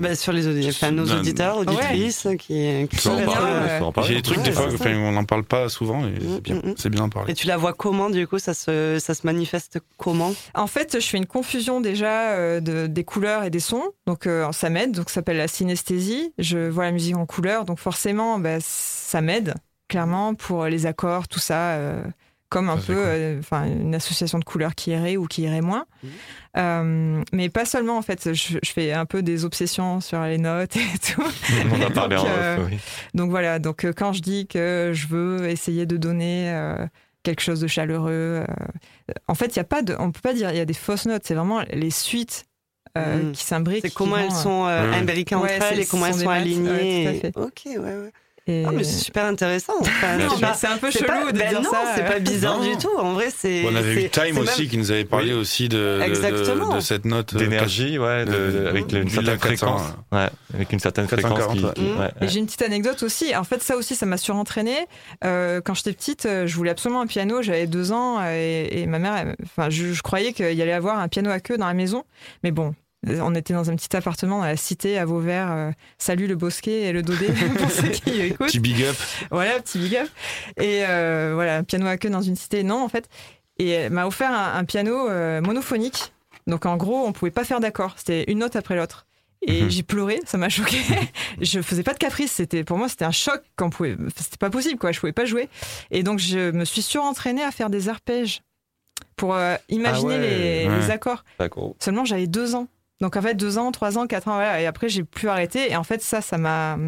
Bah, 0.00 0.14
sur 0.14 0.32
les 0.32 0.46
audi- 0.48 0.68
enfin, 0.68 0.90
nos 0.90 1.06
auditeurs, 1.12 1.58
auditrices 1.58 2.26
qui, 2.38 2.88
qui 2.90 2.96
Faut 2.96 3.10
en 3.10 3.12
peuvent 3.16 3.22
être, 3.22 3.32
parler, 3.32 3.52
euh, 3.52 3.78
faut 3.78 3.84
en 3.86 3.92
parler. 3.92 4.08
J'ai 4.08 4.14
des 4.16 4.22
trucs 4.22 4.38
Ouais, 4.38 4.44
des 4.44 4.52
fois, 4.52 4.66
enfin, 4.72 4.94
on 4.96 5.12
n'en 5.12 5.24
parle 5.24 5.44
pas 5.44 5.68
souvent 5.68 6.04
et 6.06 6.10
Mm, 6.12 6.18
c'est 6.34 6.40
bien, 6.42 6.54
mm, 6.56 6.68
mm. 6.70 6.74
c'est 6.76 6.90
bien 6.90 7.00
d'en 7.02 7.08
parler. 7.08 7.30
Et 7.32 7.34
tu 7.34 7.46
la 7.46 7.56
vois 7.56 7.72
comment 7.74 8.10
du 8.10 8.26
coup 8.26 8.38
ça 8.38 8.54
se, 8.54 8.98
ça 9.00 9.14
se 9.14 9.26
manifeste 9.26 9.78
comment? 9.98 10.32
En 10.54 10.66
fait, 10.66 11.00
je 11.00 11.06
fais 11.06 11.18
une 11.18 11.26
confusion 11.26 11.80
déjà 11.80 12.30
euh, 12.32 12.60
de, 12.60 12.86
des 12.86 13.04
couleurs 13.04 13.44
et 13.44 13.50
des 13.50 13.60
sons. 13.60 13.84
Donc, 14.06 14.26
euh, 14.26 14.50
ça 14.52 14.68
m'aide. 14.70 14.92
Donc, 14.92 15.08
ça 15.10 15.16
s'appelle 15.16 15.36
la 15.36 15.48
synesthésie. 15.48 16.32
Je 16.38 16.68
vois 16.68 16.84
la 16.84 16.92
musique 16.92 17.16
en 17.16 17.26
couleurs. 17.26 17.64
Donc, 17.64 17.78
forcément, 17.78 18.38
bah, 18.38 18.56
ça 18.60 19.20
m'aide, 19.20 19.54
clairement, 19.88 20.34
pour 20.34 20.64
les 20.66 20.86
accords, 20.86 21.28
tout 21.28 21.38
ça. 21.38 21.78
Comme 22.52 22.68
un 22.70 22.76
peu 22.76 22.94
cool. 22.94 23.02
euh, 23.04 23.38
enfin 23.40 23.64
une 23.64 23.94
association 23.94 24.38
de 24.38 24.44
couleurs 24.44 24.74
qui 24.74 24.90
irait 24.92 25.16
ou 25.16 25.26
qui 25.26 25.42
irait 25.42 25.60
moins. 25.60 25.86
Mhm. 26.02 26.10
Euh, 26.58 27.22
mais 27.32 27.48
pas 27.48 27.64
seulement, 27.64 27.96
en 27.96 28.02
fait. 28.02 28.32
Je, 28.34 28.58
je 28.62 28.70
fais 28.72 28.92
un 28.92 29.06
peu 29.06 29.22
des 29.22 29.44
obsessions 29.44 30.00
sur 30.00 30.20
les 30.22 30.38
notes 30.38 30.76
et 30.76 30.98
tout. 30.98 31.22
On 31.72 31.82
en 31.82 31.86
a 31.86 31.90
parlé 31.90 32.16
en 32.16 32.22
Donc, 32.22 32.30
off, 32.30 32.38
euh, 32.40 32.66
oui. 32.70 32.78
Donc 33.14 33.30
voilà, 33.30 33.58
donc 33.58 33.86
quand 33.96 34.12
je 34.12 34.20
dis 34.20 34.46
que 34.46 34.90
je 34.94 35.06
veux 35.06 35.48
essayer 35.48 35.86
de 35.86 35.96
donner 35.96 36.50
euh, 36.50 36.86
quelque 37.22 37.40
chose 37.40 37.60
de 37.60 37.66
chaleureux, 37.66 38.10
euh, 38.42 38.44
en 39.28 39.34
fait, 39.34 39.54
il 39.54 39.56
y 39.56 39.60
a 39.60 39.64
pas 39.64 39.82
de, 39.82 39.96
on 39.98 40.12
peut 40.12 40.20
pas 40.22 40.34
dire 40.34 40.50
il 40.50 40.56
y 40.56 40.60
a 40.60 40.64
des 40.66 40.74
fausses 40.74 41.06
notes, 41.06 41.22
c'est 41.24 41.34
vraiment 41.34 41.62
les 41.72 41.90
suites 41.90 42.44
euh, 42.98 43.22
Mm. 43.30 43.32
qui 43.32 43.44
s'imbriquent. 43.44 43.80
C'est 43.82 43.88
qui 43.88 43.94
comment 43.94 44.16
vont, 44.16 44.22
elles 44.22 44.30
sont 44.32 44.66
euh, 44.66 44.90
Ouais. 44.90 44.96
imbriquées 44.98 45.34
entre 45.34 45.46
Ouais, 45.46 45.58
elles 45.62 45.76
c'est- 45.76 45.82
et 45.82 45.86
comment 45.86 46.04
elles 46.06 46.14
sont 46.14 46.28
alignées. 46.28 46.70
ouais, 46.70 47.02
tout 47.04 47.08
à 47.08 47.20
fait. 47.20 47.38
Ok, 47.38 47.62
ouais, 47.64 47.78
ouais. 47.78 48.12
Et- 48.46 48.64
Ah, 48.66 48.70
mais 48.72 48.82
c'est 48.84 48.98
super 49.04 49.24
intéressant. 49.26 49.74
Enfin, 49.80 50.18
c'est 50.18 50.28
sûr. 50.28 50.40
pas- 50.40 50.54
c'est 50.54 50.66
un 50.66 50.78
peu 50.78 50.90
chelou 50.90 51.06
pas- 51.06 51.32
de 51.32 51.38
ben 51.38 51.48
dire 51.50 51.62
non, 51.62 51.70
ça. 51.70 51.78
c'est 51.94 52.04
pas 52.04 52.18
bizarre 52.18 52.58
Non. 52.58 52.64
du 52.70 52.76
tout. 52.76 52.90
En 52.98 53.12
vrai, 53.12 53.28
c'est. 53.36 53.64
On 53.66 53.74
avait 53.74 54.04
eu 54.04 54.10
Time 54.10 54.38
aussi 54.38 54.62
même- 54.62 54.70
qui 54.70 54.78
nous 54.78 54.90
avait 54.90 55.04
parlé 55.04 55.32
Oui. 55.32 55.38
aussi 55.40 55.68
de, 55.68 56.00
cette 56.80 57.04
note 57.04 57.34
euh, 57.34 57.38
d'énergie, 57.38 57.98
ouais, 57.98 58.24
de- 58.24 58.66
avec 58.68 58.92
une 58.92 59.08
certaine 59.08 59.38
400, 59.38 59.78
fréquence. 59.78 59.82
Ouais, 60.10 60.28
avec 60.54 60.72
une 60.72 60.78
certaine 60.80 61.06
440, 61.06 61.58
fréquence 61.58 61.74
qui. 61.74 61.82
ouais, 61.84 61.98
ouais. 61.98 62.28
j'ai 62.28 62.38
une 62.40 62.46
petite 62.46 62.62
anecdote 62.62 63.02
aussi. 63.02 63.34
En 63.36 63.44
fait, 63.44 63.62
ça 63.62 63.76
aussi, 63.76 63.94
ça 63.94 64.06
m'a 64.06 64.16
surentraîné. 64.16 64.74
Euh, 65.24 65.60
quand 65.64 65.74
j'étais 65.74 65.92
petite, 65.92 66.26
euh, 66.26 66.46
je 66.46 66.56
voulais 66.56 66.70
absolument 66.70 67.00
un 67.02 67.06
piano. 67.06 67.42
J'avais 67.42 67.66
deux 67.66 67.92
ans 67.92 68.20
et, 68.28 68.68
et 68.82 68.86
ma 68.86 68.98
mère, 68.98 69.14
elle- 69.16 69.36
enfin, 69.44 69.70
je, 69.70 69.92
je 69.92 70.02
croyais 70.02 70.32
qu'il 70.32 70.52
y 70.52 70.62
allait 70.62 70.72
avoir 70.72 70.98
un 70.98 71.08
piano 71.08 71.30
à 71.30 71.40
queue 71.40 71.56
dans 71.58 71.66
la 71.66 71.74
maison. 71.74 72.04
Mais 72.42 72.50
bon, 72.50 72.74
on 73.06 73.34
était 73.34 73.54
dans 73.54 73.70
un 73.70 73.76
petit 73.76 73.94
appartement 73.96 74.38
dans 74.38 74.44
la 74.44 74.56
cité 74.56 74.98
à 74.98 75.04
Vauvert. 75.04 75.50
euh, 75.50 75.70
salut 75.98 76.26
le 76.26 76.36
Bosquet 76.36 76.82
et 76.82 76.92
le 76.92 77.02
Dodé 77.02 77.26
pour 77.58 77.70
ceux 77.70 77.88
qui 77.88 78.20
écoutent. 78.20 78.46
Petit 78.46 78.60
big 78.60 78.82
up. 78.84 78.96
Voilà, 79.30 79.58
petit 79.60 79.78
big 79.78 79.96
up. 79.96 80.08
Et 80.58 80.84
euh, 80.86 81.32
voilà, 81.34 81.56
un 81.58 81.64
piano 81.64 81.86
à 81.86 81.96
queue 81.96 82.10
dans 82.10 82.22
une 82.22 82.36
cité. 82.36 82.62
Non, 82.62 82.82
en 82.82 82.88
fait. 82.88 83.08
Et 83.58 83.70
elle 83.70 83.92
m'a 83.92 84.06
offert 84.06 84.30
un, 84.30 84.54
un 84.58 84.64
piano 84.64 85.08
euh, 85.08 85.40
monophonique. 85.40 86.12
Donc 86.46 86.66
en 86.66 86.76
gros, 86.76 87.04
on 87.06 87.12
pouvait 87.12 87.30
pas 87.30 87.44
faire 87.44 87.60
d'accord. 87.60 87.94
C'était 87.96 88.24
une 88.30 88.38
note 88.38 88.56
après 88.56 88.76
l'autre. 88.76 89.06
Et 89.44 89.62
Mhm. 89.62 89.70
j'ai 89.70 89.82
pleuré, 89.82 90.20
ça 90.24 90.38
m'a 90.38 90.48
choqué. 90.48 90.76
je 91.40 91.60
faisais 91.62 91.82
pas 91.82 91.92
de 91.94 91.98
caprice. 91.98 92.30
C'était 92.32 92.62
pour 92.62 92.78
moi, 92.78 92.88
c'était 92.88 93.04
un 93.04 93.10
choc. 93.10 93.42
Qu'on 93.56 93.70
pouvait, 93.70 93.96
c'était 94.16 94.36
pas 94.38 94.50
possible, 94.50 94.78
quoi. 94.78 94.92
Je 94.92 95.00
pouvais 95.00 95.12
pas 95.12 95.24
jouer. 95.24 95.48
Et 95.90 96.04
donc 96.04 96.20
je 96.20 96.52
me 96.52 96.64
suis 96.64 96.82
surentraînée 96.82 97.42
à 97.42 97.50
faire 97.50 97.68
des 97.68 97.88
arpèges 97.88 98.42
pour 99.16 99.34
euh, 99.34 99.56
imaginer 99.68 100.14
Ah 100.14 100.18
ouais. 100.18 100.62
les, 100.64 100.68
Ouais. 100.68 100.78
les 100.78 100.90
accords. 100.90 101.24
Seulement, 101.80 102.04
j'avais 102.04 102.28
deux 102.28 102.54
ans. 102.54 102.68
Donc, 103.02 103.16
en 103.16 103.20
fait, 103.22 103.34
deux 103.34 103.58
ans, 103.58 103.70
trois 103.72 103.98
ans, 103.98 104.06
quatre 104.06 104.28
ans, 104.28 104.34
voilà. 104.36 104.60
Et 104.62 104.66
après, 104.66 104.88
j'ai 104.88 105.02
plus 105.04 105.28
arrêté. 105.28 105.70
Et 105.70 105.76
en 105.76 105.84
fait, 105.84 106.00
ça, 106.02 106.20
ça 106.22 106.38
m'a. 106.38 106.78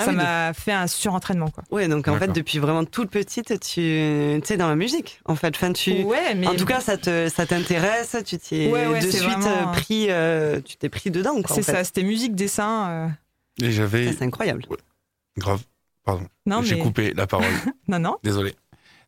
Ah 0.00 0.04
ça 0.04 0.10
oui, 0.10 0.16
m'a 0.16 0.52
fait 0.52 0.70
un 0.72 0.86
surentraînement, 0.86 1.48
quoi. 1.48 1.64
Ouais, 1.72 1.88
donc 1.88 2.06
en 2.06 2.16
fait, 2.18 2.28
depuis 2.28 2.58
vraiment 2.60 2.84
toute 2.84 3.10
petite, 3.10 3.58
tu 3.58 3.80
es 3.82 4.56
dans 4.56 4.68
la 4.68 4.76
musique, 4.76 5.20
en 5.24 5.34
fait. 5.34 5.48
Enfin, 5.56 5.72
tu... 5.72 6.02
Ouais, 6.04 6.36
mais. 6.36 6.46
En 6.46 6.54
tout 6.54 6.66
cas, 6.66 6.80
ça 6.80 6.96
te, 6.96 7.28
ça 7.28 7.46
t'intéresse, 7.46 8.14
tu 8.24 8.38
t'es 8.38 8.70
Ouais, 8.70 8.86
ouais, 8.86 9.00
de 9.00 9.10
c'est 9.10 9.16
suite 9.18 9.30
vraiment- 9.38 9.72
pris, 9.72 10.06
euh, 10.10 10.60
tu 10.60 10.76
t'es 10.76 10.88
pris 10.88 11.10
dedans, 11.10 11.34
quoi. 11.42 11.54
c'est 11.56 11.62
en 11.62 11.64
fait. 11.64 11.72
ça, 11.72 11.84
c'était 11.84 12.04
musique, 12.04 12.36
dessin. 12.36 12.88
euh, 12.90 13.08
Et 13.60 13.72
j'avais. 13.72 14.12
C'est 14.12 14.22
incroyable. 14.24 14.66
Grave. 15.36 15.62
Pardon. 16.04 16.26
Non, 16.46 16.62
J'ai 16.62 16.76
mais. 16.76 16.82
coupé 16.82 17.12
la 17.14 17.26
parole. 17.26 17.46
Non, 17.88 17.98
non. 17.98 18.16
Désolé. 18.22 18.54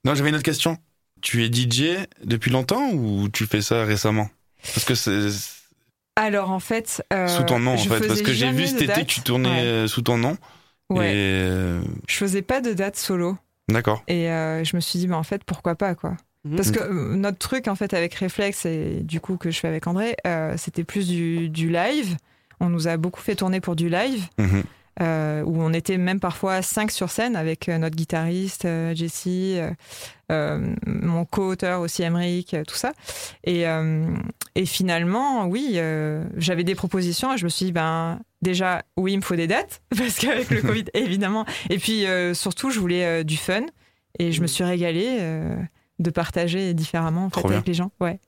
Non, 0.05 0.15
j'avais 0.17 0.31
une 0.31 0.35
autre 0.35 0.45
question. 0.45 0.77
Tu 1.23 1.45
es 1.45 1.53
DJ 1.53 1.99
depuis 2.25 2.51
longtemps 2.51 2.91
ou 2.93 3.29
tu 3.29 3.47
fais 3.47 3.63
ça 3.63 3.85
récemment? 3.85 4.29
Parce 4.75 4.85
que 4.85 4.95
c'est 4.97 5.29
Alors, 6.21 6.51
en 6.51 6.61
fait. 6.61 7.03
euh, 7.13 7.27
sous 7.29 7.43
ton 7.45 7.59
nom, 7.59 7.73
en 7.75 7.77
fait. 7.79 8.07
Parce 8.07 8.23
que 8.23 8.33
j'ai 8.33 8.51
vu 8.53 8.67
cet 8.67 8.77
été 8.83 8.87
date. 8.89 8.99
que 9.01 9.05
tu 9.05 9.21
tournais 9.23 9.49
Ouais. 9.49 9.61
euh, 9.65 9.87
sous 9.87 10.03
ton 10.03 10.17
nom. 10.19 10.37
Ouais. 10.91 11.13
Et 11.13 11.17
euh, 11.17 11.81
Je 12.09 12.17
faisais 12.17 12.43
pas 12.43 12.61
de 12.61 12.73
date 12.73 12.97
solo. 12.97 13.37
d'accord. 13.69 14.03
Et 14.09 14.29
euh, 14.31 14.63
je 14.65 14.75
me 14.77 14.81
suis 14.81 14.99
dit, 14.99 15.09
mais 15.09 15.15
en 15.15 15.23
fait, 15.23 15.45
pourquoi 15.45 15.75
pas, 15.77 15.95
quoi. 15.95 16.17
Mhm. 16.45 16.57
Parce 16.57 16.71
que 16.71 16.81
euh, 16.81 17.15
notre 17.17 17.39
truc, 17.39 17.69
en 17.69 17.75
fait, 17.75 17.95
avec 17.95 18.15
Reflex 18.17 18.67
et 18.67 19.01
du 19.03 19.21
coup 19.21 19.37
que 19.37 19.51
je 19.51 19.59
fais 19.61 19.69
avec 19.69 19.87
André, 19.87 20.17
euh, 20.27 20.55
c'était 20.57 20.85
plus 20.85 21.07
du, 21.09 21.49
du 21.49 21.69
live. 21.71 22.17
On 22.61 22.69
nous 22.69 22.89
a 22.89 22.97
beaucoup 22.97 23.21
fait 23.21 23.35
tourner 23.37 23.61
pour 23.61 23.77
du 23.77 23.89
live, 23.89 24.25
Mhm. 24.39 24.63
Euh, 25.01 25.43
où 25.45 25.63
on 25.63 25.73
était 25.73 25.97
même 25.97 26.21
parfois 26.21 26.63
cinq 26.63 26.91
sur 26.91 27.11
scène 27.11 27.37
avec 27.37 27.69
euh, 27.69 27.79
notre 27.79 27.97
guitariste, 27.97 28.67
euh, 28.67 28.95
Jesse, 28.95 29.27
euh, 30.31 30.75
mon 30.87 31.25
co-auteur 31.25 31.81
aussi, 31.81 32.03
Emeric, 32.03 32.55
euh, 32.55 32.65
tout 32.65 32.75
ça. 32.75 32.93
Et, 33.45 33.65
et 34.55 34.67
finalement, 34.67 35.47
oui, 35.47 35.79
j'avais 36.37 36.65
des 36.65 36.75
propositions 36.75 37.33
et 37.33 37.39
je 37.39 37.45
me 37.45 37.49
suis 37.49 37.67
dit, 37.67 37.73
ben, 37.73 38.21
déjà, 38.43 38.83
oui, 38.97 39.15
il 39.15 39.17
me 39.17 39.23
faut 39.23 39.37
des 39.37 39.47
dates, 39.47 39.83
parce 39.97 40.19
qu'avec 40.19 40.51
le 40.51 40.63
Covid, 40.63 40.85
évidemment. 40.95 41.47
Et 41.69 41.79
puis, 41.79 42.05
surtout, 42.35 42.71
je 42.71 42.79
voulais 42.81 43.25
du 43.25 43.37
fun 43.37 43.63
et 44.19 44.33
je 44.33 44.43
me 44.43 44.47
suis 44.47 44.65
régalée 44.65 45.19
de 45.99 46.11
partager 46.11 46.75
différemment 46.75 47.27
en 47.27 47.31
fait, 47.31 47.47
avec 47.47 47.67
les 47.67 47.75
gens. 47.75 47.91
Ouais. 48.01 48.21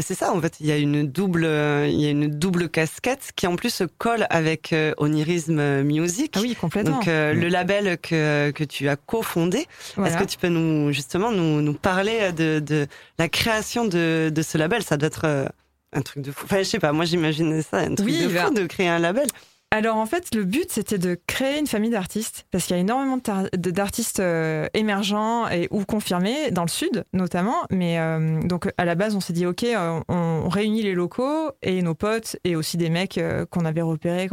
C'est 0.00 0.14
ça, 0.14 0.32
en 0.32 0.40
fait, 0.40 0.54
il 0.60 0.66
y 0.66 0.72
a 0.72 0.76
une 0.76 1.04
double, 1.06 1.44
euh, 1.44 1.86
il 1.88 2.00
y 2.00 2.06
a 2.06 2.10
une 2.10 2.28
double 2.28 2.68
casquette 2.68 3.30
qui 3.36 3.46
en 3.46 3.56
plus 3.56 3.70
se 3.70 3.84
colle 3.84 4.26
avec 4.30 4.72
euh, 4.72 4.92
Onirism 4.98 5.82
Music. 5.82 6.34
Ah 6.36 6.40
oui, 6.40 6.54
complètement. 6.54 6.96
Donc 6.96 7.08
euh, 7.08 7.34
Mm. 7.34 7.40
le 7.40 7.48
label 7.48 7.98
que, 7.98 8.50
que 8.52 8.64
tu 8.64 8.88
as 8.88 8.96
cofondé, 8.96 9.66
Voilà. 9.96 10.10
est-ce 10.12 10.18
que 10.22 10.28
tu 10.28 10.38
peux 10.38 10.48
nous 10.48 10.92
justement 10.92 11.30
nous, 11.32 11.60
nous 11.62 11.74
parler 11.74 12.32
de, 12.32 12.58
de 12.60 12.86
la 13.18 13.28
création 13.28 13.84
de, 13.84 14.30
de 14.34 14.42
ce 14.42 14.56
label? 14.58 14.82
Ça 14.82 14.96
doit 14.96 15.08
être 15.08 15.48
un 15.92 16.02
truc 16.02 16.22
de 16.22 16.30
fou. 16.32 16.44
Enfin, 16.44 16.58
je 16.58 16.64
sais 16.64 16.78
pas, 16.78 16.92
moi 16.92 17.04
j'imaginais 17.04 17.62
ça, 17.62 17.78
un 17.78 17.94
truc 17.94 18.06
Oui, 18.08 18.22
de 18.24 18.28
bah- 18.28 18.46
fou 18.48 18.54
de 18.54 18.66
créer 18.66 18.88
un 18.88 18.98
label. 18.98 19.26
Alors 19.70 19.96
en 19.98 20.06
fait, 20.06 20.34
le 20.34 20.44
but 20.44 20.70
c'était 20.70 20.96
de 20.96 21.18
créer 21.26 21.58
une 21.58 21.66
famille 21.66 21.90
d'artistes 21.90 22.46
parce 22.50 22.64
qu'il 22.64 22.74
y 22.74 22.78
a 22.78 22.80
énormément 22.80 23.18
d'artistes 23.54 24.18
euh, 24.20 24.66
émergents 24.72 25.46
et 25.48 25.68
ou 25.70 25.84
confirmés 25.84 26.50
dans 26.50 26.62
le 26.62 26.68
sud 26.68 27.04
notamment. 27.12 27.66
Mais 27.70 27.98
euh, 27.98 28.40
donc 28.42 28.70
à 28.78 28.84
la 28.86 28.94
base, 28.94 29.14
on 29.14 29.20
s'est 29.20 29.34
dit 29.34 29.44
ok, 29.44 29.64
euh, 29.64 30.00
on 30.08 30.48
réunit 30.48 30.82
les 30.82 30.94
locaux 30.94 31.50
et 31.60 31.82
nos 31.82 31.94
potes 31.94 32.36
et 32.44 32.56
aussi 32.56 32.78
des 32.78 32.88
mecs 32.88 33.18
euh, 33.18 33.44
qu'on 33.44 33.66
avait 33.66 33.82
repérés. 33.82 34.30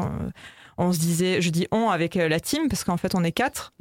on 0.77 0.93
se 0.93 0.99
disait, 0.99 1.41
je 1.41 1.49
dis 1.49 1.67
on 1.71 1.89
avec 1.89 2.15
euh, 2.15 2.29
la 2.29 2.39
team 2.39 2.69
parce 2.69 2.85
qu'en 2.85 2.97
fait 2.97 3.13
on 3.13 3.23
est 3.25 3.33
quatre. 3.33 3.73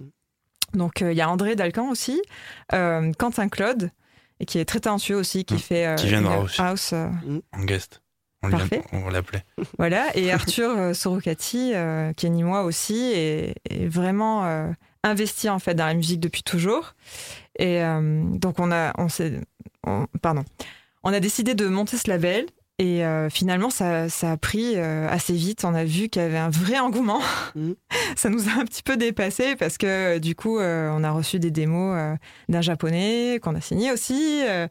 Donc 0.73 1.03
euh, 1.03 1.13
il 1.13 1.17
y 1.17 1.21
a 1.21 1.31
André 1.31 1.55
Dalcan 1.55 1.89
aussi, 1.89 2.21
euh, 2.73 3.13
Quentin 3.17 3.49
Claude 3.49 3.91
et 4.41 4.45
qui 4.45 4.59
est 4.59 4.65
très 4.65 4.81
talentueux 4.81 5.15
aussi, 5.17 5.45
qui 5.45 5.55
Mm. 5.55 5.59
fait 5.59 5.87
euh, 5.87 5.95
Qui 5.95 6.09
viendra 6.09 6.41
aussi. 6.41 6.61
house. 6.61 6.91
euh, 6.95 7.09
En 7.57 7.63
guest. 7.65 8.01
Parfait. 8.51 8.83
on 8.93 9.09
l'appelait. 9.11 9.45
voilà, 9.79 10.07
et 10.17 10.31
Arthur 10.33 10.71
euh, 10.71 10.95
Sorocati, 10.95 11.73
euh, 11.75 12.13
qui 12.13 12.27
est 12.27 12.31
nîmois 12.31 12.63
aussi, 12.63 13.13
est, 13.15 13.55
est 13.71 13.87
vraiment 13.87 14.45
euh, 14.47 14.71
investi 15.03 15.49
en 15.49 15.59
fait 15.59 15.75
dans 15.75 15.87
la 15.87 15.95
musique 15.95 16.21
depuis 16.21 16.43
toujours. 16.43 16.95
Et 17.59 17.83
euh, 17.83 18.23
donc 18.25 18.59
on 18.59 18.73
a, 18.73 18.93
on 18.99 19.09
s'est, 19.09 19.41
on- 19.87 20.07
pardon, 20.23 20.45
on 21.03 21.13
a 21.13 21.21
décidé 21.21 21.55
de 21.55 21.67
monter 21.67 21.97
ce 21.97 22.09
label. 22.09 22.47
Et 22.81 23.05
euh, 23.05 23.31
finalement, 23.31 23.71
ça, 23.71 24.09
ça 24.09 24.33
a 24.33 24.37
pris 24.37 24.73
euh, 24.75 25.09
assez 25.09 25.33
vite. 25.35 25.65
On 25.65 25.75
a 25.75 25.85
vu 25.85 26.09
qu'il 26.09 26.21
y 26.21 26.25
avait 26.25 26.39
un 26.39 26.51
vrai 26.51 26.79
engouement. 26.81 27.21
Mhm. 27.55 27.77
ça 28.17 28.31
nous 28.31 28.49
a 28.49 28.53
un 28.61 28.65
petit 28.65 28.83
peu 28.83 28.97
dépassé 28.97 29.55
parce 29.55 29.79
que 29.79 30.19
du 30.19 30.35
coup, 30.35 30.59
euh, 30.59 30.91
on 30.93 31.05
a 31.05 31.13
reçu 31.13 31.39
des 31.39 31.53
démos 31.53 31.95
euh, 31.97 32.17
d'un 32.49 32.63
japonais 32.63 33.39
qu'on 33.43 33.55
a 33.55 33.61
signé 33.61 33.93
aussi, 33.93 34.43
euh, 34.45 34.67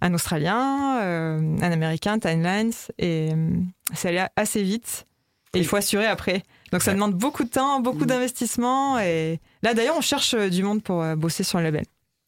un 0.00 0.14
australien, 0.14 0.98
euh, 1.02 1.56
un 1.60 1.72
américain, 1.72 2.18
Timelines. 2.18 2.72
Et 2.98 3.30
euh, 3.34 3.50
c'est 3.94 4.08
allé 4.08 4.24
assez 4.36 4.62
vite. 4.62 5.06
Et 5.54 5.58
il 5.58 5.66
faut 5.66 5.76
assurer 5.76 6.06
après. 6.06 6.44
Donc 6.72 6.80
ça 6.80 6.92
Ouais. 6.92 6.94
demande 6.94 7.12
beaucoup 7.12 7.44
de 7.44 7.50
temps, 7.50 7.80
beaucoup 7.80 8.00
Mhm. 8.00 8.06
d'investissement. 8.06 8.98
Et 8.98 9.40
là, 9.62 9.74
d'ailleurs, 9.74 9.96
on 9.98 10.00
cherche 10.00 10.32
euh, 10.32 10.48
du 10.48 10.62
monde 10.62 10.82
pour 10.82 11.02
euh, 11.02 11.16
bosser 11.16 11.42
sur 11.44 11.58
le 11.58 11.64
label. 11.64 11.84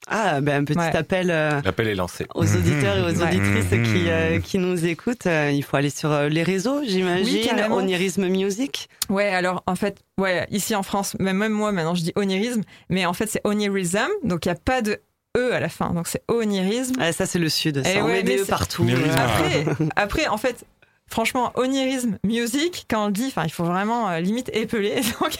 Ah, 0.08 0.40
ben 0.40 0.62
un 0.62 0.64
petit 0.64 0.78
Ouais. 0.78 0.94
appel 0.94 1.30
euh, 1.30 1.60
L'appel 1.64 1.88
est 1.88 1.94
lancé. 1.94 2.26
aux 2.34 2.44
auditeurs 2.56 2.96
et 2.98 3.00
aux 3.02 3.16
Ouais. 3.20 3.22
auditrices 3.28 3.70
Mhm. 3.72 3.82
qui, 3.84 4.04
euh, 4.08 4.38
qui 4.40 4.58
nous 4.58 4.84
écoutent. 4.86 5.26
Euh, 5.26 5.50
il 5.52 5.62
faut 5.62 5.76
aller 5.76 5.90
sur 5.90 6.12
euh, 6.12 6.28
les 6.28 6.42
réseaux, 6.42 6.82
j'imagine. 6.86 7.42
carrément. 7.44 7.76
Onirism 7.76 8.26
Music. 8.28 8.88
Ouais, 9.08 9.28
alors 9.28 9.62
en 9.66 9.74
fait, 9.76 9.98
ouais, 10.18 10.46
ici 10.50 10.74
en 10.74 10.82
France, 10.82 11.16
même, 11.18 11.36
même 11.38 11.52
moi 11.52 11.72
maintenant 11.72 11.94
je 11.94 12.02
dis 12.02 12.12
onirisme, 12.16 12.62
mais 12.90 13.06
en 13.06 13.12
fait 13.14 13.28
c'est 13.28 13.40
onirism, 13.44 14.08
donc 14.22 14.44
il 14.46 14.48
n'y 14.48 14.52
a 14.56 14.58
pas 14.62 14.82
de 14.82 15.00
E 15.36 15.52
à 15.52 15.58
la 15.58 15.68
fin, 15.68 15.90
donc 15.90 16.06
c'est 16.06 16.22
onirisme. 16.28 16.94
Ah, 17.00 17.10
ça, 17.12 17.26
c'est 17.26 17.40
le 17.40 17.48
sud. 17.48 17.82
Ça, 17.82 17.90
Eh 17.92 18.00
on 18.00 18.04
ouais, 18.06 18.12
met 18.12 18.22
des 18.22 18.34
mais 18.36 18.40
E 18.42 18.44
c'est- 18.44 18.50
partout. 18.50 18.86
Après, 19.16 19.64
après, 19.96 20.26
en 20.28 20.36
fait, 20.36 20.64
franchement, 21.08 21.52
onirisme 21.54 22.18
music, 22.24 22.86
quand 22.90 23.04
on 23.04 23.06
le 23.06 23.12
dit, 23.12 23.26
enfin, 23.28 23.44
il 23.44 23.52
faut 23.52 23.64
vraiment 23.64 24.08
euh, 24.08 24.20
limite 24.20 24.50
épeler, 24.52 25.00
donc 25.20 25.32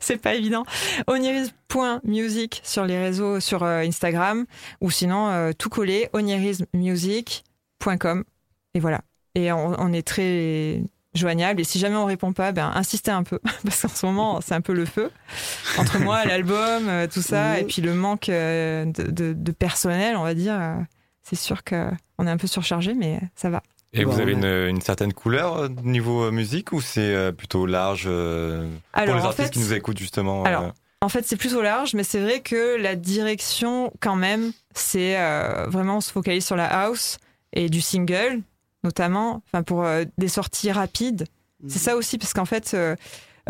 c'est 0.00 0.16
pas 0.18 0.34
évident. 0.34 0.64
Onirisme.music 1.06 2.60
sur 2.64 2.84
les 2.86 2.98
réseaux, 2.98 3.40
sur 3.40 3.62
euh, 3.62 3.80
Instagram, 3.80 4.46
ou 4.80 4.90
sinon 4.90 5.28
euh, 5.28 5.52
tout 5.56 5.68
coller, 5.68 6.08
onirismmusic.com. 6.12 8.24
Et 8.74 8.80
voilà. 8.80 9.00
Et 9.34 9.52
on, 9.52 9.74
on 9.78 9.92
est 9.92 10.06
très 10.06 10.82
joignable. 11.14 11.60
Et 11.60 11.64
si 11.64 11.78
jamais 11.78 11.96
on 11.96 12.04
répond 12.04 12.32
pas, 12.32 12.52
ben 12.52 12.70
insistez 12.74 13.10
un 13.10 13.22
peu, 13.22 13.38
parce 13.64 13.82
qu'en 13.82 13.88
ce 13.88 14.06
moment, 14.06 14.40
c'est 14.40 14.54
un 14.54 14.60
peu 14.60 14.72
le 14.74 14.84
feu 14.84 15.10
entre 15.78 15.98
moi, 15.98 16.24
l'album, 16.26 16.90
tout 17.12 17.22
ça, 17.22 17.58
et 17.60 17.64
puis 17.64 17.82
le 17.82 17.94
manque 17.94 18.26
de, 18.28 18.84
de- 19.10 19.32
de 19.32 19.52
personnel, 19.52 20.16
on 20.16 20.22
va 20.22 20.34
dire. 20.34 20.58
c'est 21.22 21.36
sûr 21.36 21.64
qu'on 21.64 22.26
est 22.26 22.30
un 22.30 22.36
peu 22.36 22.46
surchargé, 22.46 22.94
mais 22.94 23.20
ça 23.34 23.50
va. 23.50 23.62
Et 23.96 24.04
Bon, 24.04 24.12
vous 24.12 24.20
avez 24.20 24.32
une, 24.32 24.44
une 24.44 24.80
certaine 24.80 25.12
couleur 25.12 25.56
euh, 25.56 25.68
niveau 25.82 26.24
euh, 26.24 26.30
musique 26.30 26.72
ou 26.72 26.80
c'est 26.80 27.14
euh, 27.14 27.32
plutôt 27.32 27.66
large 27.66 28.04
euh, 28.06 28.68
pour 28.92 29.04
les 29.04 29.12
en 29.12 29.24
artistes 29.24 29.48
fait, 29.48 29.50
qui 29.50 29.58
nous 29.58 29.72
écoutent 29.72 29.98
justement 29.98 30.44
Alors, 30.44 30.62
euh, 30.64 30.70
En 31.00 31.08
fait, 31.08 31.24
c'est 31.26 31.36
plutôt 31.36 31.62
large, 31.62 31.94
mais 31.94 32.04
c'est 32.04 32.20
vrai 32.20 32.40
que 32.40 32.76
la 32.76 32.94
direction, 32.94 33.92
quand 34.00 34.16
même, 34.16 34.52
c'est 34.74 35.18
euh, 35.18 35.66
vraiment 35.68 35.96
on 35.98 36.00
se 36.00 36.12
focalise 36.12 36.44
sur 36.44 36.56
la 36.56 36.66
house 36.66 37.18
et 37.52 37.70
du 37.70 37.80
single, 37.80 38.42
notamment, 38.84 39.42
enfin 39.46 39.62
pour 39.62 39.84
euh, 39.84 40.04
des 40.18 40.28
sorties 40.28 40.70
rapides. 40.70 41.24
C'est 41.68 41.78
ça 41.78 41.96
aussi, 41.96 42.18
parce 42.18 42.34
qu'en 42.34 42.44
fait, 42.44 42.72
euh, 42.74 42.94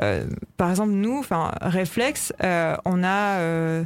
euh, 0.00 0.24
par 0.56 0.70
exemple, 0.70 0.92
nous, 0.92 1.18
enfin 1.18 1.52
Reflex, 1.60 2.32
euh, 2.42 2.76
on 2.84 3.02
a 3.02 3.38
euh, 3.40 3.84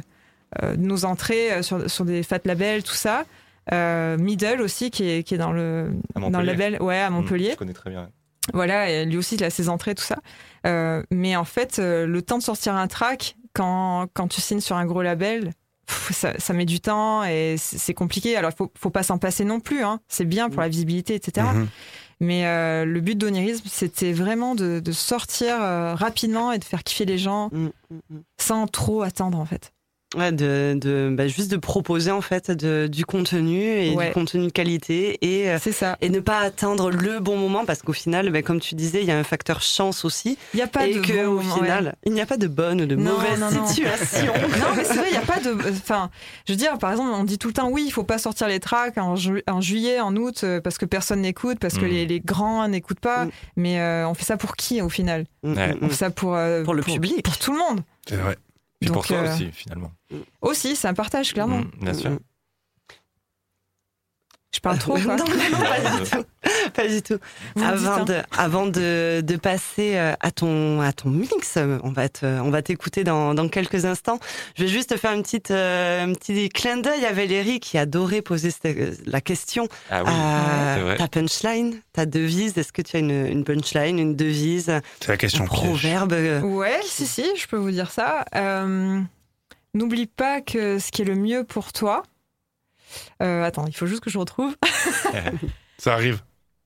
euh, 0.61 0.75
nos 0.77 1.05
entrées 1.05 1.63
sur, 1.63 1.89
sur 1.89 2.05
des 2.05 2.21
fat 2.21 2.39
labels, 2.45 2.83
tout 2.83 2.93
ça. 2.93 3.25
Euh, 3.71 4.17
Middle 4.17 4.61
aussi, 4.61 4.91
qui 4.91 5.09
est, 5.09 5.23
qui 5.23 5.35
est 5.35 5.37
dans 5.37 5.51
le, 5.51 5.91
dans 6.15 6.29
le 6.39 6.45
label, 6.45 6.81
ouais, 6.81 6.99
à 6.99 7.09
Mm, 7.09 7.13
Montpellier. 7.13 7.51
Je 7.51 7.55
connais 7.57 7.73
très 7.73 7.89
bien. 7.89 8.09
Voilà, 8.53 8.89
et 8.89 9.05
lui 9.05 9.17
aussi, 9.17 9.35
il 9.35 9.43
a 9.43 9.49
ses 9.49 9.69
entrées, 9.69 9.93
tout 9.95 10.03
ça. 10.03 10.17
Euh, 10.65 11.03
mais 11.11 11.35
en 11.35 11.43
fait, 11.45 11.77
euh, 11.79 12.07
le 12.07 12.21
temps 12.21 12.37
de 12.39 12.43
sortir 12.43 12.73
un 12.75 12.87
track, 12.87 13.35
quand, 13.53 14.07
quand 14.13 14.27
tu 14.27 14.41
signes 14.41 14.61
sur 14.61 14.75
un 14.77 14.85
gros 14.85 15.03
label, 15.03 15.51
pff, 15.85 16.11
ça, 16.11 16.33
ça 16.39 16.53
met 16.53 16.65
du 16.65 16.79
temps 16.79 17.23
et 17.23 17.55
c'est 17.57 17.93
compliqué. 17.93 18.35
Alors, 18.35 18.51
il 18.51 18.57
faut, 18.57 18.71
faut 18.77 18.89
pas 18.89 19.03
s'en 19.03 19.19
passer 19.19 19.45
non 19.45 19.59
plus. 19.59 19.83
Hein. 19.83 19.99
C'est 20.07 20.25
bien 20.25 20.49
pour 20.49 20.61
la 20.61 20.69
visibilité, 20.69 21.13
etc. 21.15 21.47
Mhm. 21.53 21.67
Mais 22.19 22.45
euh, 22.45 22.85
le 22.85 22.99
but 23.01 23.15
d'Onirisme, 23.17 23.67
c'était 23.67 24.13
vraiment 24.13 24.53
de, 24.53 24.79
de 24.79 24.91
sortir 24.91 25.55
euh, 25.61 25.95
rapidement 25.95 26.51
et 26.51 26.59
de 26.59 26.63
faire 26.63 26.83
kiffer 26.83 27.05
les 27.05 27.17
gens 27.17 27.49
Mm, 27.51 27.65
mm, 27.89 27.95
mm. 28.09 28.21
sans 28.39 28.67
trop 28.67 29.01
attendre, 29.01 29.39
en 29.39 29.45
fait. 29.45 29.71
Ouais, 30.17 30.33
de, 30.33 30.73
de 30.77 31.09
bah, 31.13 31.27
juste 31.27 31.49
de 31.49 31.55
proposer 31.55 32.11
en 32.11 32.19
fait 32.19 32.51
de, 32.51 32.87
du 32.91 33.05
contenu 33.05 33.61
et 33.63 33.95
Ouais. 33.95 34.07
du 34.07 34.13
contenu 34.13 34.45
de 34.47 34.51
qualité 34.51 35.17
et 35.21 35.49
euh, 35.49 35.57
C'est 35.61 35.71
ça. 35.71 35.97
et 36.01 36.09
ne 36.09 36.19
pas 36.19 36.39
attendre 36.39 36.91
le 36.91 37.21
bon 37.21 37.37
moment 37.37 37.63
parce 37.63 37.81
qu'au 37.81 37.93
final, 37.93 38.29
bah, 38.29 38.41
comme 38.41 38.59
tu 38.59 38.75
disais, 38.75 38.99
il 39.01 39.07
y 39.07 39.11
a 39.11 39.17
un 39.17 39.23
facteur 39.23 39.61
chance 39.61 40.03
aussi 40.03 40.37
Il 40.53 40.57
n'y 40.57 40.63
a 40.63 40.67
pas 40.67 40.85
et 40.87 40.95
de 40.95 40.99
que 40.99 41.13
bon 41.13 41.31
au 41.31 41.41
moment, 41.41 41.59
ouais. 41.61 41.91
il 42.05 42.11
n'y 42.11 42.19
a 42.19 42.25
pas 42.25 42.35
de 42.35 42.47
bonne 42.47 42.81
ou 42.81 42.85
de 42.85 42.95
Non, 42.95 43.13
mauvaise 43.13 43.39
non, 43.39 43.51
non. 43.51 43.65
situation. 43.67 44.33
non, 44.59 44.75
mais 44.75 44.83
c'est 44.83 44.95
vrai, 44.95 45.05
il 45.07 45.11
n'y 45.11 45.17
a 45.17 45.21
pas 45.21 45.39
de. 45.39 45.55
Enfin, 45.69 46.09
je 46.45 46.51
veux 46.51 46.57
dire, 46.57 46.77
par 46.77 46.91
exemple, 46.91 47.11
on 47.13 47.23
dit 47.23 47.37
tout 47.37 47.47
le 47.47 47.53
temps, 47.53 47.69
oui, 47.69 47.83
il 47.87 47.91
faut 47.91 48.03
pas 48.03 48.17
sortir 48.17 48.49
les 48.49 48.59
tracks 48.59 48.97
en, 48.97 49.15
ju- 49.15 49.43
en 49.47 49.61
juillet, 49.61 50.01
en 50.01 50.13
août, 50.17 50.41
euh, 50.43 50.59
parce 50.59 50.77
que 50.77 50.85
personne 50.85 51.21
n'écoute, 51.21 51.57
parce 51.59 51.75
que 51.77 51.85
Mm. 51.85 51.89
les, 51.89 52.05
les 52.05 52.19
grands 52.19 52.67
n'écoutent 52.67 52.99
pas. 52.99 53.25
Mm. 53.25 53.31
Mais 53.55 53.79
euh, 53.79 54.07
on 54.09 54.13
fait 54.13 54.25
ça 54.25 54.35
pour 54.35 54.57
qui, 54.57 54.81
au 54.81 54.89
final? 54.89 55.23
On 55.43 55.55
fait 55.55 55.95
ça 55.95 56.09
pour. 56.09 56.35
euh, 56.35 56.63
Pour 56.65 56.73
le 56.73 56.83
public. 56.83 57.23
Pour 57.23 57.37
tout 57.37 57.53
le 57.53 57.59
monde. 57.59 57.79
C'est 58.09 58.17
vrai. 58.17 58.35
Puis 58.81 58.89
pour 58.89 58.97
Donc, 58.97 59.07
toi 59.07 59.17
euh, 59.17 59.33
aussi 59.33 59.51
finalement. 59.51 59.91
Aussi, 60.41 60.75
c'est 60.75 60.87
un 60.87 60.93
partage, 60.95 61.33
clairement. 61.33 61.59
Mm, 61.59 61.71
bien 61.81 61.93
sûr. 61.93 62.19
Je 64.53 64.59
parle 64.59 64.77
trop, 64.79 64.97
non, 64.97 65.03
quoi. 65.05 65.15
non, 65.15 65.23
non, 65.25 65.59
pas 65.59 65.79
du 65.99 66.09
tout. 66.09 66.23
Pas 66.73 66.87
du 66.87 67.01
tout. 67.01 67.17
Vous 67.55 67.63
me 67.63 67.77
dites, 67.77 67.87
Avant 67.87 68.01
hein. 68.01 68.03
de, 68.05 68.15
avant 68.37 68.65
de, 68.67 69.21
de 69.21 69.35
passer 69.37 69.95
euh, 69.95 70.13
à 70.19 70.31
ton, 70.31 70.81
à 70.81 70.91
ton 70.91 71.09
mix, 71.09 71.55
euh, 71.57 71.79
on 71.83 71.91
va 71.91 72.09
te, 72.09 72.25
on 72.25 72.49
va 72.49 72.61
t'écouter 72.61 73.03
dans, 73.05 73.33
dans 73.33 73.47
quelques 73.47 73.85
instants. 73.85 74.19
Je 74.57 74.63
vais 74.63 74.69
juste 74.69 74.89
te 74.89 74.97
faire 74.97 75.13
une 75.13 75.23
petite, 75.23 75.51
euh, 75.51 76.03
un 76.03 76.13
petit 76.13 76.49
clin 76.49 76.77
d'œil 76.77 77.05
à 77.05 77.13
Valérie 77.13 77.59
qui 77.61 77.77
adorait 77.77 78.21
poser 78.21 78.51
cette- 78.51 79.05
la 79.07 79.21
question. 79.21 79.67
Ah 79.89 80.03
oui, 80.03 80.09
Euh, 80.11 80.75
c'est 80.75 80.81
vrai. 80.81 80.97
ta 80.97 81.07
punchline, 81.07 81.75
ta 81.93 82.05
devise. 82.05 82.57
Est-ce 82.57 82.73
que 82.73 82.81
tu 82.81 82.97
as 82.97 82.99
une, 82.99 83.25
une 83.27 83.43
punchline, 83.45 83.99
une 83.99 84.15
devise, 84.15 84.71
C'est 84.99 85.07
la 85.07 85.17
question 85.17 85.45
un 85.45 85.47
proverbe 85.47 86.13
Ouais, 86.43 86.79
si, 86.83 87.07
si, 87.07 87.25
je 87.37 87.47
peux 87.47 87.57
vous 87.57 87.71
dire 87.71 87.89
ça. 87.91 88.25
Euh, 88.35 88.99
N'oublie 89.73 90.07
pas 90.07 90.41
que 90.41 90.79
ce 90.79 90.91
qui 90.91 91.03
est 91.03 91.05
le 91.05 91.15
mieux 91.15 91.45
pour 91.45 91.71
toi. 91.71 92.03
Euh, 93.21 93.43
attends, 93.43 93.65
il 93.67 93.75
faut 93.75 93.85
juste 93.87 94.01
que 94.03 94.09
je 94.09 94.17
retrouve. 94.17 94.55
Ça 95.77 95.93
arrive. 95.93 96.21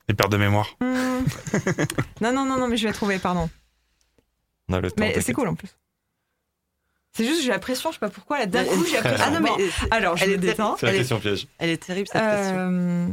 Les 0.08 0.14
pertes 0.16 0.32
de 0.32 0.38
mémoire. 0.38 0.76
Hmm. 0.82 1.24
non, 2.22 2.32
non, 2.34 2.46
non, 2.46 2.58
non, 2.58 2.68
mais 2.68 2.78
je 2.78 2.88
vais 2.88 2.94
trouver, 2.94 3.18
pardon. 3.20 3.50
On 4.70 4.74
a 4.74 4.82
le 4.82 4.90
temps. 4.92 4.96
Mais 5.00 5.20
c'est 5.22 5.34
cool 5.34 5.48
en 5.48 5.56
plus. 5.56 5.70
C'est 7.14 7.24
juste 7.26 7.38
que 7.40 7.44
j'ai 7.46 7.52
la 7.52 7.60
pression, 7.60 7.92
je 7.92 7.96
sais 7.96 8.00
pas 8.00 8.10
pourquoi, 8.10 8.40
là 8.40 8.46
d'un 8.46 8.66
coup 8.66 8.86
j'ai 8.86 8.96
la 8.96 9.02
pression. 9.02 9.26
Ah 9.26 9.32
non, 9.32 9.40
mais 9.40 9.52
alors 9.90 10.18
je 10.18 10.24
elle 10.26 10.30
me 10.32 10.36
est 10.36 10.38
détends. 10.40 10.76
C'est 10.78 10.86
la 10.88 10.92
Elle 10.92 10.96
est- 10.98 11.00
question 11.00 11.20
piège. 11.22 11.48
elle 11.60 11.70
est 11.70 11.78
terrible 11.82 12.08
cette 12.12 12.22
question. 12.22 12.56
Euh, 12.58 13.08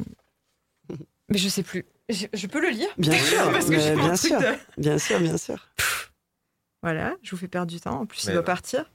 Mais 1.28 1.38
je 1.38 1.49
sais 1.49 1.62
plus. 1.62 1.85
Je, 2.09 2.26
je 2.33 2.47
peux 2.49 2.61
le 2.61 2.71
lire? 2.71 2.88
Bien 2.99 3.12
sûr, 3.16 3.50
Parce 3.52 3.66
que 3.66 3.71
mais 3.71 3.81
j'ai 3.81 3.95
bien 3.95 4.11
un 4.11 4.16
truc 4.16 4.31
sûr. 4.33 4.40
de- 4.40 4.57
Bien 4.76 4.99
sûr, 4.99 5.21
bien 5.21 5.37
sûr. 5.38 5.69
Voilà, 6.83 7.14
je 7.23 7.31
vous 7.31 7.37
fais 7.37 7.47
perdre 7.47 7.71
du 7.71 7.81
temps. 7.81 8.00
En 8.00 8.07
plus, 8.07 8.25
il 8.25 8.33
doit 8.33 8.42
partir. 8.45 8.90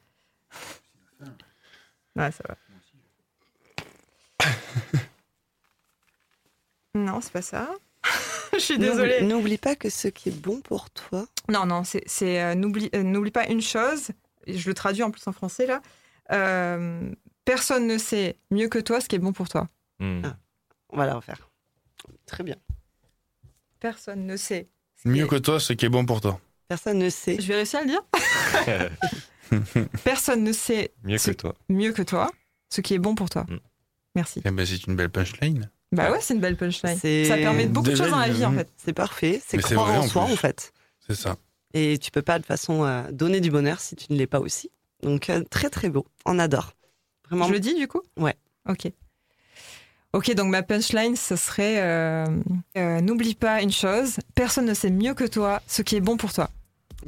Ouais, 2.16 2.32
ça 2.32 2.44
va. 2.50 2.56
non, 6.96 7.22
c'est 7.22 7.32
pas 7.32 7.42
ça. 7.42 7.70
je 8.54 8.60
suis 8.60 8.78
désolée. 8.78 9.22
N'oublie- 9.22 9.58
pas 9.58 9.76
que 9.76 9.90
ce 9.90 10.08
qui 10.08 10.30
est 10.30 10.40
bon 10.40 10.62
pour 10.62 10.90
toi. 10.90 11.26
Non, 11.50 11.66
non, 11.66 11.84
c'est 11.84 12.04
c'est, 12.08 12.42
euh, 12.42 12.56
n'oublie 12.56 12.90
euh, 12.96 13.04
n'oublie 13.04 13.32
pas 13.32 13.48
une 13.48 13.62
chose. 13.62 14.10
Je 14.48 14.68
le 14.68 14.74
traduis 14.74 15.04
en 15.04 15.12
plus 15.12 15.26
en 15.28 15.32
français 15.32 15.66
là. 15.66 15.82
Euh, 16.32 17.10
personne 17.46 17.88
ne 17.88 17.98
sait 17.98 18.38
mieux 18.52 18.68
que 18.68 18.80
toi 18.80 19.00
ce 19.02 19.08
qui 19.08 19.16
est 19.16 19.20
bon 19.20 19.34
pour 19.34 19.50
toi. 19.50 19.68
Hmm. 20.00 20.22
Ah. 20.26 20.38
On 20.90 20.98
va 20.98 21.06
la 21.06 21.16
refaire. 21.16 21.50
Très 22.26 22.44
bien. 22.44 22.56
Personne 23.80 24.26
ne 24.26 24.38
sait. 24.38 24.68
Mieux 25.06 25.26
est- 25.26 25.28
que 25.28 25.36
toi, 25.36 25.60
ce 25.60 25.74
qui 25.74 25.86
est 25.86 25.90
bon 25.90 26.06
pour 26.06 26.22
toi. 26.22 26.40
Personne 26.68 26.98
ne 26.98 27.10
sait. 27.10 27.40
Je 27.40 27.48
vais 27.48 27.56
réussir 27.56 27.80
à 27.80 27.84
le 27.84 27.90
dire. 27.90 28.90
Personne 30.04 30.44
ne 30.44 30.52
sait 30.52 30.94
Mieux 31.04 31.18
que 31.18 31.32
toi. 31.32 31.56
mieux 31.70 31.94
que 31.94 32.02
toi 32.02 32.30
ce 32.70 32.82
qui 32.82 32.96
est 32.96 33.00
bon 33.00 33.16
pour 33.16 33.30
toi. 33.30 33.46
Mm. 33.48 33.58
Merci. 34.18 34.42
Eh 34.44 34.50
ben, 34.52 34.66
c'est 34.66 34.86
une 34.88 34.96
belle 34.96 35.10
punchline. 35.12 35.70
Bah 35.94 36.12
ouais, 36.12 36.18
c'est 36.22 36.34
une 36.34 36.42
belle 36.42 36.58
punchline. 36.58 36.98
C'est- 37.00 37.26
Ça 37.26 37.36
permet 37.38 37.66
de 37.68 37.72
beaucoup 37.72 37.88
de 37.90 37.96
choses 37.96 38.10
dans 38.10 38.18
la 38.20 38.28
vie 38.30 38.44
en 38.46 38.52
fait. 38.52 38.68
C'est 38.76 38.92
parfait. 38.94 39.42
C'est 39.48 39.58
croire 39.60 39.86
vrai, 39.86 39.98
en 39.98 40.02
en 40.02 40.08
soi, 40.08 40.24
en 40.24 40.36
fait. 40.36 40.74
C'est 41.08 41.16
ça. 41.16 41.38
Et 41.74 41.98
tu 42.00 42.10
peux 42.12 42.24
pas 42.24 42.40
de 42.40 42.46
façon 42.46 42.84
euh, 42.84 43.04
donner 43.12 43.40
du 43.42 43.52
bonheur 43.52 43.80
si 43.80 43.96
tu 43.96 44.12
ne 44.12 44.18
l'es 44.18 44.26
pas 44.28 44.40
aussi. 44.40 44.72
Donc 45.04 45.30
euh, 45.30 45.44
très 45.50 45.70
très 45.70 45.90
beau. 45.90 46.06
On 46.26 46.40
adore. 46.40 46.74
Vraiment. 47.30 47.46
Je 47.48 47.54
le 47.54 47.60
dis 47.60 47.76
du 47.76 47.88
coup? 47.88 48.02
Ouais. 48.18 48.36
Ok. 48.68 48.92
Ok, 50.14 50.34
donc 50.34 50.48
ma 50.50 50.64
punchline, 50.64 51.16
ce 51.16 51.36
serait 51.36 51.80
euh, 51.82 52.26
euh, 52.78 53.02
n'oublie 53.02 53.36
pas 53.36 53.62
une 53.62 53.72
chose, 53.72 54.18
personne 54.34 54.66
ne 54.66 54.74
sait 54.74 54.90
mieux 54.90 55.14
que 55.14 55.26
toi 55.26 55.62
ce 55.68 55.84
qui 55.84 55.96
est 55.96 56.02
bon 56.02 56.18
pour 56.18 56.34
toi. 56.34 56.50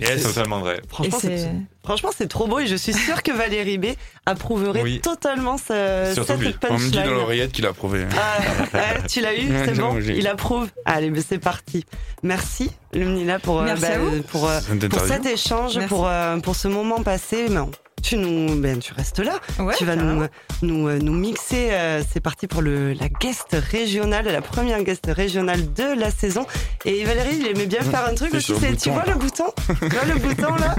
C'est 0.01 0.20
totalement 0.22 0.60
vrai. 0.60 0.82
Franchement, 0.89 1.18
Et 1.18 1.22
c'est- 1.22 1.38
c'est 1.38 1.51
franchement, 1.84 2.10
c'est 2.15 2.27
trop 2.27 2.48
beau 2.48 2.60
et 2.60 2.68
je 2.68 2.75
suis 2.75 2.94
sûre 2.94 3.24
que 3.24 3.32
Valérie 3.32 3.77
B 3.77 3.86
approuverait 4.25 4.82
Oui. 4.84 5.00
totalement 5.01 5.58
ce, 5.58 6.13
cette 6.15 6.39
lui. 6.39 6.56
On 6.70 6.74
me 6.77 6.79
dit 6.79 6.91
dans 6.91 6.98
punchline. 7.01 7.06
l'oreillette 7.18 7.51
qu'il 7.51 7.65
a 7.65 7.74
prouvé. 7.74 8.06
Ah, 8.18 8.39
ouais, 8.77 9.08
tu 9.08 9.22
l'as 9.22 9.34
eu, 9.36 9.48
c'est 9.65 9.77
bon, 9.77 10.00
il 10.00 10.27
approuve. 10.27 10.68
Allez, 10.86 11.10
mais 11.10 11.22
c'est 11.27 11.39
parti. 11.39 11.86
Merci, 12.24 12.72
Lumnila, 12.94 13.39
pour, 13.39 13.60
euh, 13.62 13.65
Merci 13.65 13.86
vous. 14.00 14.22
pour, 14.24 14.50
euh, 14.50 14.60
pour 14.89 15.01
cet 15.01 15.25
échange, 15.25 15.75
Merci. 15.75 15.89
pour, 15.89 16.08
euh, 16.08 16.38
pour 16.39 16.56
ce 16.56 16.68
moment 16.68 17.01
passé. 17.01 17.48
Mais 17.50 17.60
on- 17.60 17.72
tu, 18.01 18.18
nous, 18.18 18.56
ben, 18.56 18.79
tu 18.79 18.94
restes 18.94 19.20
là. 19.20 19.39
Ouais, 19.60 19.74
tu 19.77 19.86
vas 19.86 19.96
nous, 19.96 20.25
nous, 20.62 20.88
euh, 20.88 21.00
nous 21.00 21.13
mixer. 21.13 21.70
euh, 21.72 22.01
c'est 22.12 22.20
parti 22.20 22.48
pour 22.48 22.62
le, 22.62 22.94
la 22.94 23.10
guest 23.10 23.56
régionale, 23.72 24.25
la 24.25 24.41
première 24.41 24.82
guest 24.84 25.06
régionale 25.08 25.74
de 25.74 26.00
la 26.00 26.12
saison. 26.12 26.46
Et 26.86 27.03
Valérie, 27.03 27.38
il 27.39 27.48
aimait 27.48 27.65
bien 27.65 27.82
faire 27.82 28.06
un 28.08 28.15
truc 28.15 28.34
aussi. 28.34 28.53
Tu 28.53 28.59
bouton, 28.59 28.92
vois 28.94 29.05
là. 29.05 29.14
le 29.14 29.20
bouton? 29.20 29.46
Tu 29.68 29.74
vois 29.90 30.05
le 30.05 30.20
bouton 30.20 30.55
là? 30.55 30.75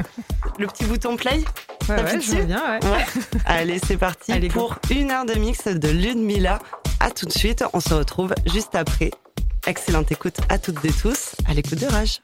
Le 0.58 0.66
petit 0.66 0.84
bouton 0.84 1.16
play? 1.16 1.42
Ouais, 1.88 1.96
ouais, 1.96 2.10
je 2.12 2.16
dessus 2.18 2.42
bien, 2.42 2.62
ouais. 2.80 2.86
Ouais. 2.90 3.04
Allez, 3.46 3.80
c'est 3.86 3.96
parti 3.96 4.32
Allez, 4.32 4.48
go. 4.48 4.60
pour 4.60 4.78
une 4.90 5.10
heure 5.10 5.24
de 5.24 5.34
mix 5.34 5.66
de 5.66 5.88
Ludmilla. 5.88 6.58
À 7.00 7.10
tout 7.10 7.26
de 7.26 7.32
suite. 7.32 7.64
On 7.72 7.80
se 7.80 7.94
retrouve 7.94 8.34
juste 8.52 8.74
après. 8.74 9.10
Excellente 9.66 10.12
écoute 10.12 10.36
à 10.48 10.58
toutes 10.58 10.84
et 10.84 10.92
tous. 10.92 11.34
À 11.48 11.54
l'écoute 11.54 11.78
de 11.78 11.86
Rage. 11.86 12.20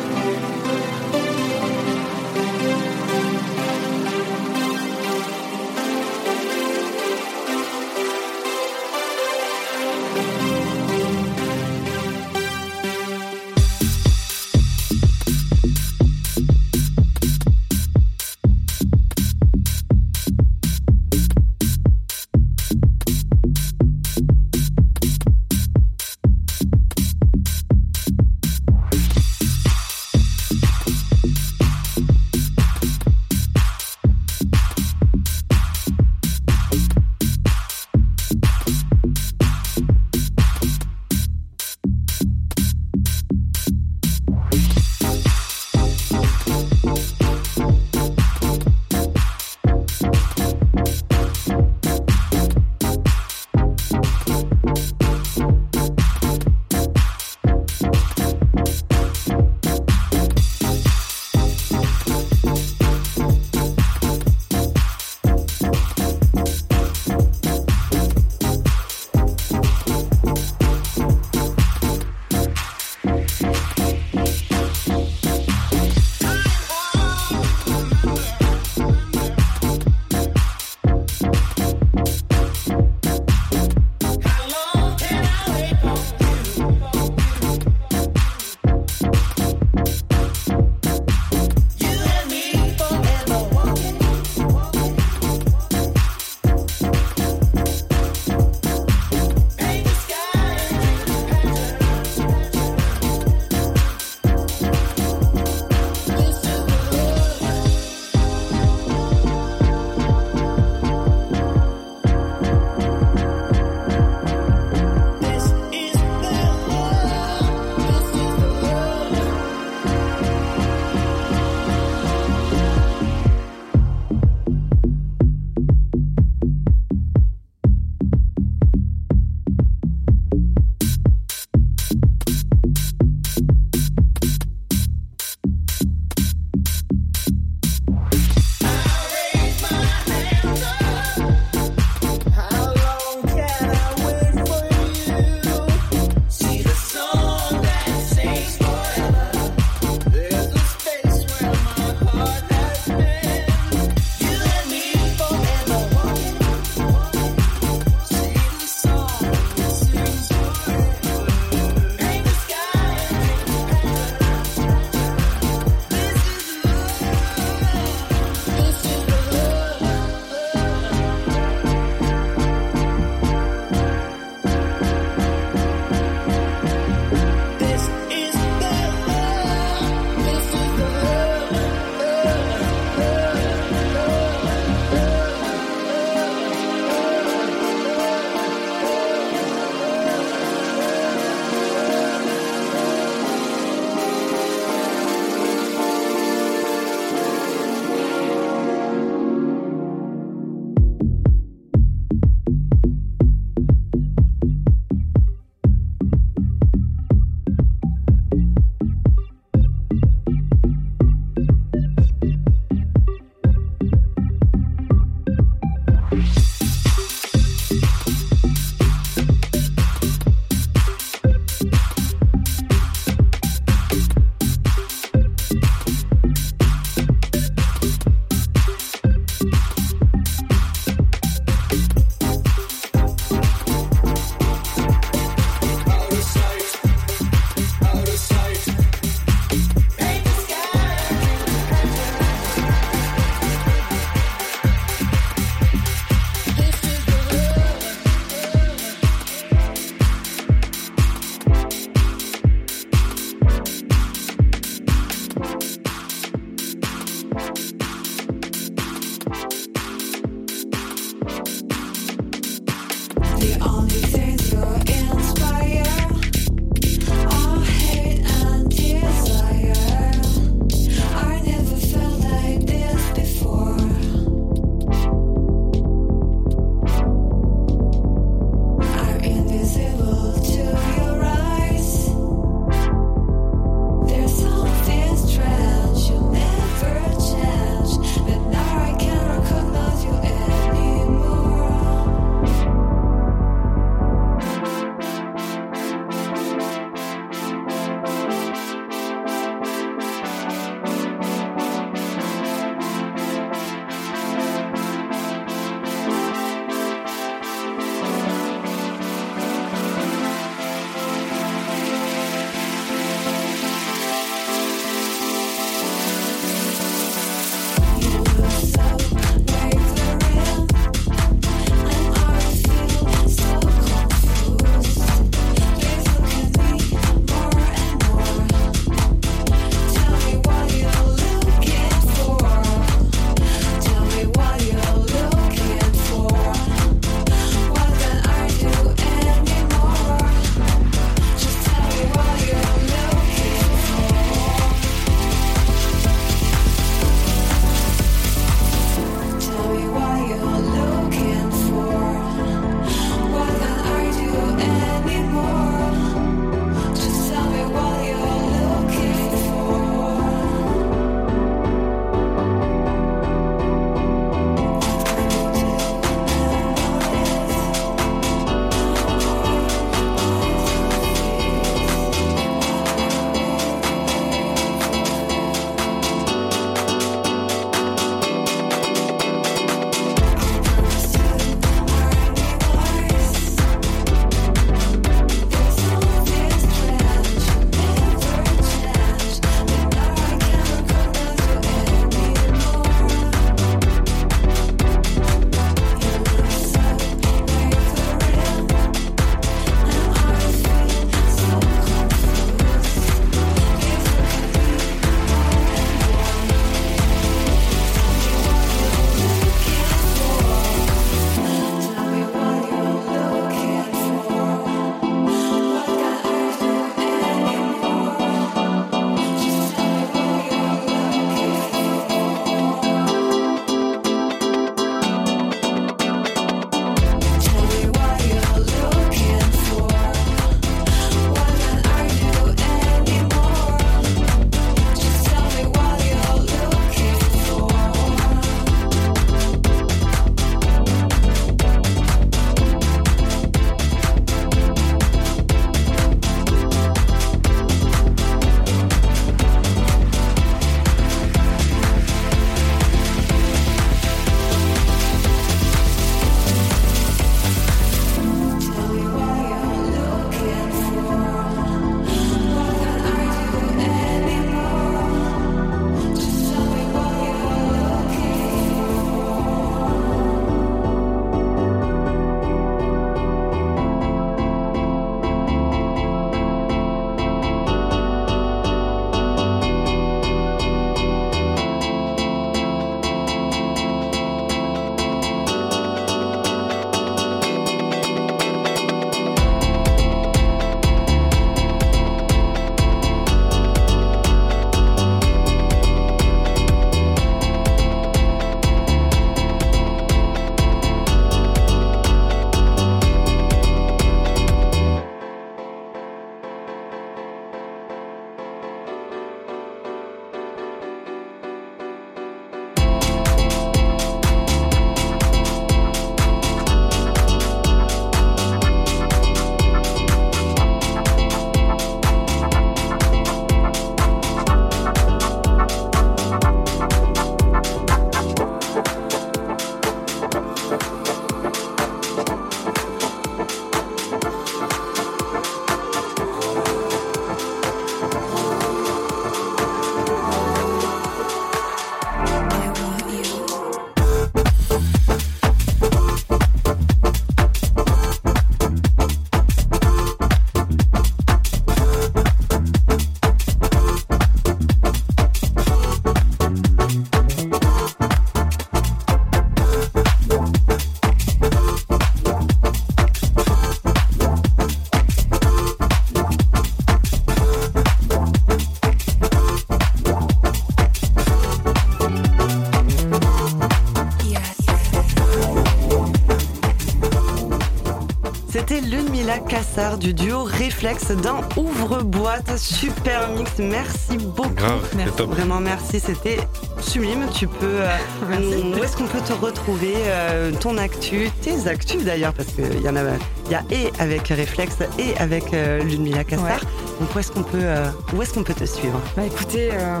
Du 579.98 580.12
duo 580.12 580.44
Réflexe 580.44 581.10
dans 581.10 581.40
Ouvre-boîte. 581.56 582.58
Super 582.58 583.30
mix, 583.30 583.50
merci 583.58 584.18
beaucoup. 584.18 584.50
Grave, 584.50 584.86
Merci. 584.94 585.10
c'est 585.10 585.16
top. 585.16 585.30
Vraiment 585.30 585.58
merci, 585.58 586.00
c'était 586.00 586.36
sublime. 586.82 587.26
Tu 587.32 587.46
peux. 587.46 587.64
euh, 587.66 587.88
nous- 588.40 588.78
où 588.78 588.84
est-ce 588.84 588.94
qu'on 588.96 589.06
peut 589.06 589.20
te 589.26 589.32
retrouver 589.32 589.94
euh, 590.06 590.52
Ton 590.60 590.76
actu, 590.76 591.30
tes 591.40 591.66
actus 591.66 592.04
d'ailleurs, 592.04 592.34
parce 592.34 592.50
qu'il 592.50 592.80
y 592.82 592.88
en 592.90 592.96
a, 592.96 593.00
il 593.46 593.52
y 593.52 593.54
a 593.54 593.62
et 593.70 593.90
avec 593.98 594.28
Réflexe 594.28 594.76
et 594.98 595.16
avec 595.16 595.54
euh, 595.54 595.82
Ludmila 595.82 596.24
Cassard. 596.24 596.44
Ouais. 596.44 596.56
Donc 597.00 597.14
où 597.14 597.18
est-ce 597.18 597.32
qu'on 597.32 597.42
peut, 597.42 597.58
euh, 597.62 597.90
est-ce 598.20 598.38
peut 598.38 598.52
te 598.52 598.64
suivre 598.64 599.00
Bah 599.16 599.24
écoutez, 599.24 599.70
euh, 599.72 600.00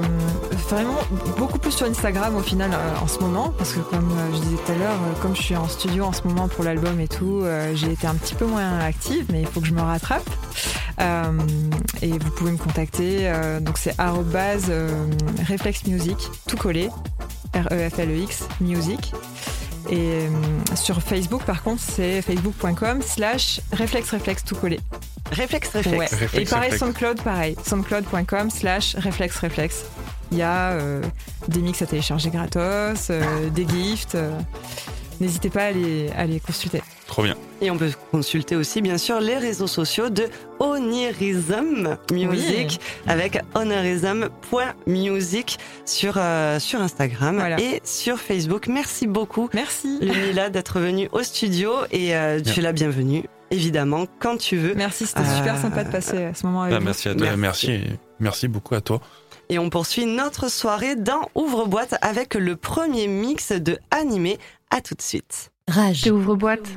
vraiment 0.68 0.98
beaucoup 1.38 1.58
plus 1.58 1.72
sur 1.72 1.86
Instagram 1.86 2.36
au 2.36 2.42
final 2.42 2.70
euh, 2.74 2.94
en 3.02 3.08
ce 3.08 3.20
moment, 3.20 3.54
parce 3.56 3.72
que 3.72 3.80
comme 3.80 4.10
je 4.34 4.38
disais 4.38 4.56
tout 4.56 4.72
à 4.72 4.74
l'heure, 4.74 4.98
comme 5.22 5.34
je 5.34 5.40
suis 5.40 5.56
en 5.56 5.66
studio 5.66 6.04
en 6.04 6.12
ce 6.12 6.22
moment 6.24 6.46
pour 6.46 6.62
l'album 6.62 7.00
et 7.00 7.08
tout, 7.08 7.42
j'ai 7.74 7.92
été 7.92 8.06
un 8.06 8.14
petit 8.14 8.34
peu 8.34 8.44
moins 8.44 8.80
active, 8.80 9.24
mais 9.32 9.40
il 9.40 9.46
faut 9.46 9.60
que 9.60 9.66
je 9.66 9.72
me 9.72 9.80
rattrape. 9.80 10.28
Et 12.02 12.10
vous 12.10 12.30
pouvez 12.36 12.52
me 12.52 12.58
contacter, 12.58 13.32
donc 13.62 13.78
c'est 13.78 13.94
arrobase 13.98 14.70
Reflex 15.48 15.86
Music, 15.86 16.18
tout 16.46 16.58
collé, 16.58 16.90
R-E-F-L-E-X, 17.54 18.44
Music. 18.60 19.14
Et 19.90 20.28
sur 20.74 21.00
Facebook, 21.02 21.44
par 21.44 21.62
contre, 21.62 21.82
c'est 21.82 22.20
facebook.com 22.20 23.00
slash 23.02 23.62
réflexe 23.72 24.10
réflexe 24.10 24.44
tout 24.44 24.54
collé. 24.54 24.78
Réflexe, 25.30 25.68
réflexe. 25.70 25.98
Ouais. 25.98 26.06
Réflexe, 26.18 26.34
Et 26.34 26.44
pareil, 26.54 26.70
réflexe. 26.70 26.78
SoundCloud, 26.80 27.22
pareil. 27.22 27.56
SoundCloud.com 27.66 28.50
slash 28.50 28.94
réflexe 28.96 29.36
réflexe. 29.38 29.84
Il 30.32 30.38
y 30.38 30.42
a 30.42 30.70
euh, 30.72 31.02
des 31.48 31.60
mix 31.60 31.82
à 31.82 31.86
télécharger 31.86 32.30
gratos, 32.30 33.08
euh, 33.10 33.50
des 33.50 33.66
gifts. 33.66 34.14
euh, 34.14 34.30
N'hésitez 35.20 35.50
pas 35.50 35.64
à 35.66 35.70
les, 35.72 36.08
à 36.16 36.24
les 36.24 36.40
consulter. 36.40 36.82
Trop 37.06 37.22
bien. 37.24 37.34
Et 37.60 37.70
on 37.70 37.76
peut 37.76 37.90
consulter 38.10 38.56
aussi, 38.56 38.80
bien 38.80 38.96
sûr, 38.96 39.20
les 39.20 39.36
réseaux 39.36 39.66
sociaux 39.66 40.08
de 40.08 40.28
Onirism 40.60 41.98
Music 42.10 42.80
avec 43.06 43.38
onirism.music 43.54 45.58
sur, 45.84 46.14
euh, 46.16 46.58
sur 46.58 46.80
Instagram 46.80 47.36
Voilà. 47.36 47.60
et 47.60 47.82
sur 47.84 48.18
Facebook. 48.18 48.66
Merci 48.68 49.06
beaucoup, 49.06 49.50
Merci. 49.52 49.98
Lumila, 50.00 50.48
d'être 50.48 50.80
venue 50.80 51.10
au 51.12 51.22
studio 51.22 51.72
et 51.90 52.16
euh, 52.16 52.40
tu 52.40 52.60
es 52.60 52.62
la 52.62 52.72
bienvenue, 52.72 53.24
évidemment, 53.50 54.06
quand 54.18 54.36
tu 54.36 54.56
veux. 54.56 54.74
Merci, 54.74 55.06
c'était 55.06 55.20
Euh, 55.20 55.36
super 55.36 55.58
sympa 55.58 55.84
de 55.84 55.90
passer 55.90 56.30
ce 56.34 56.46
moment 56.46 56.62
avec 56.62 56.72
Bah, 56.74 56.78
vous. 56.78 56.84
merci 56.84 57.08
à 57.08 57.14
toi. 57.14 57.36
Merci. 57.36 57.80
merci 58.18 58.48
beaucoup 58.48 58.74
à 58.74 58.80
toi. 58.80 59.00
Et 59.48 59.58
on 59.58 59.68
poursuit 59.70 60.06
notre 60.06 60.48
soirée 60.50 60.94
dans 60.96 61.28
Ouvre-boîte 61.34 61.96
avec 62.02 62.34
le 62.34 62.54
premier 62.56 63.08
mix 63.08 63.52
de 63.52 63.78
Animé. 63.90 64.38
À 64.70 64.80
tout 64.80 64.94
de 64.94 65.02
suite. 65.02 65.50
Rage. 65.68 66.06
Ouvre-boîte. 66.10 66.68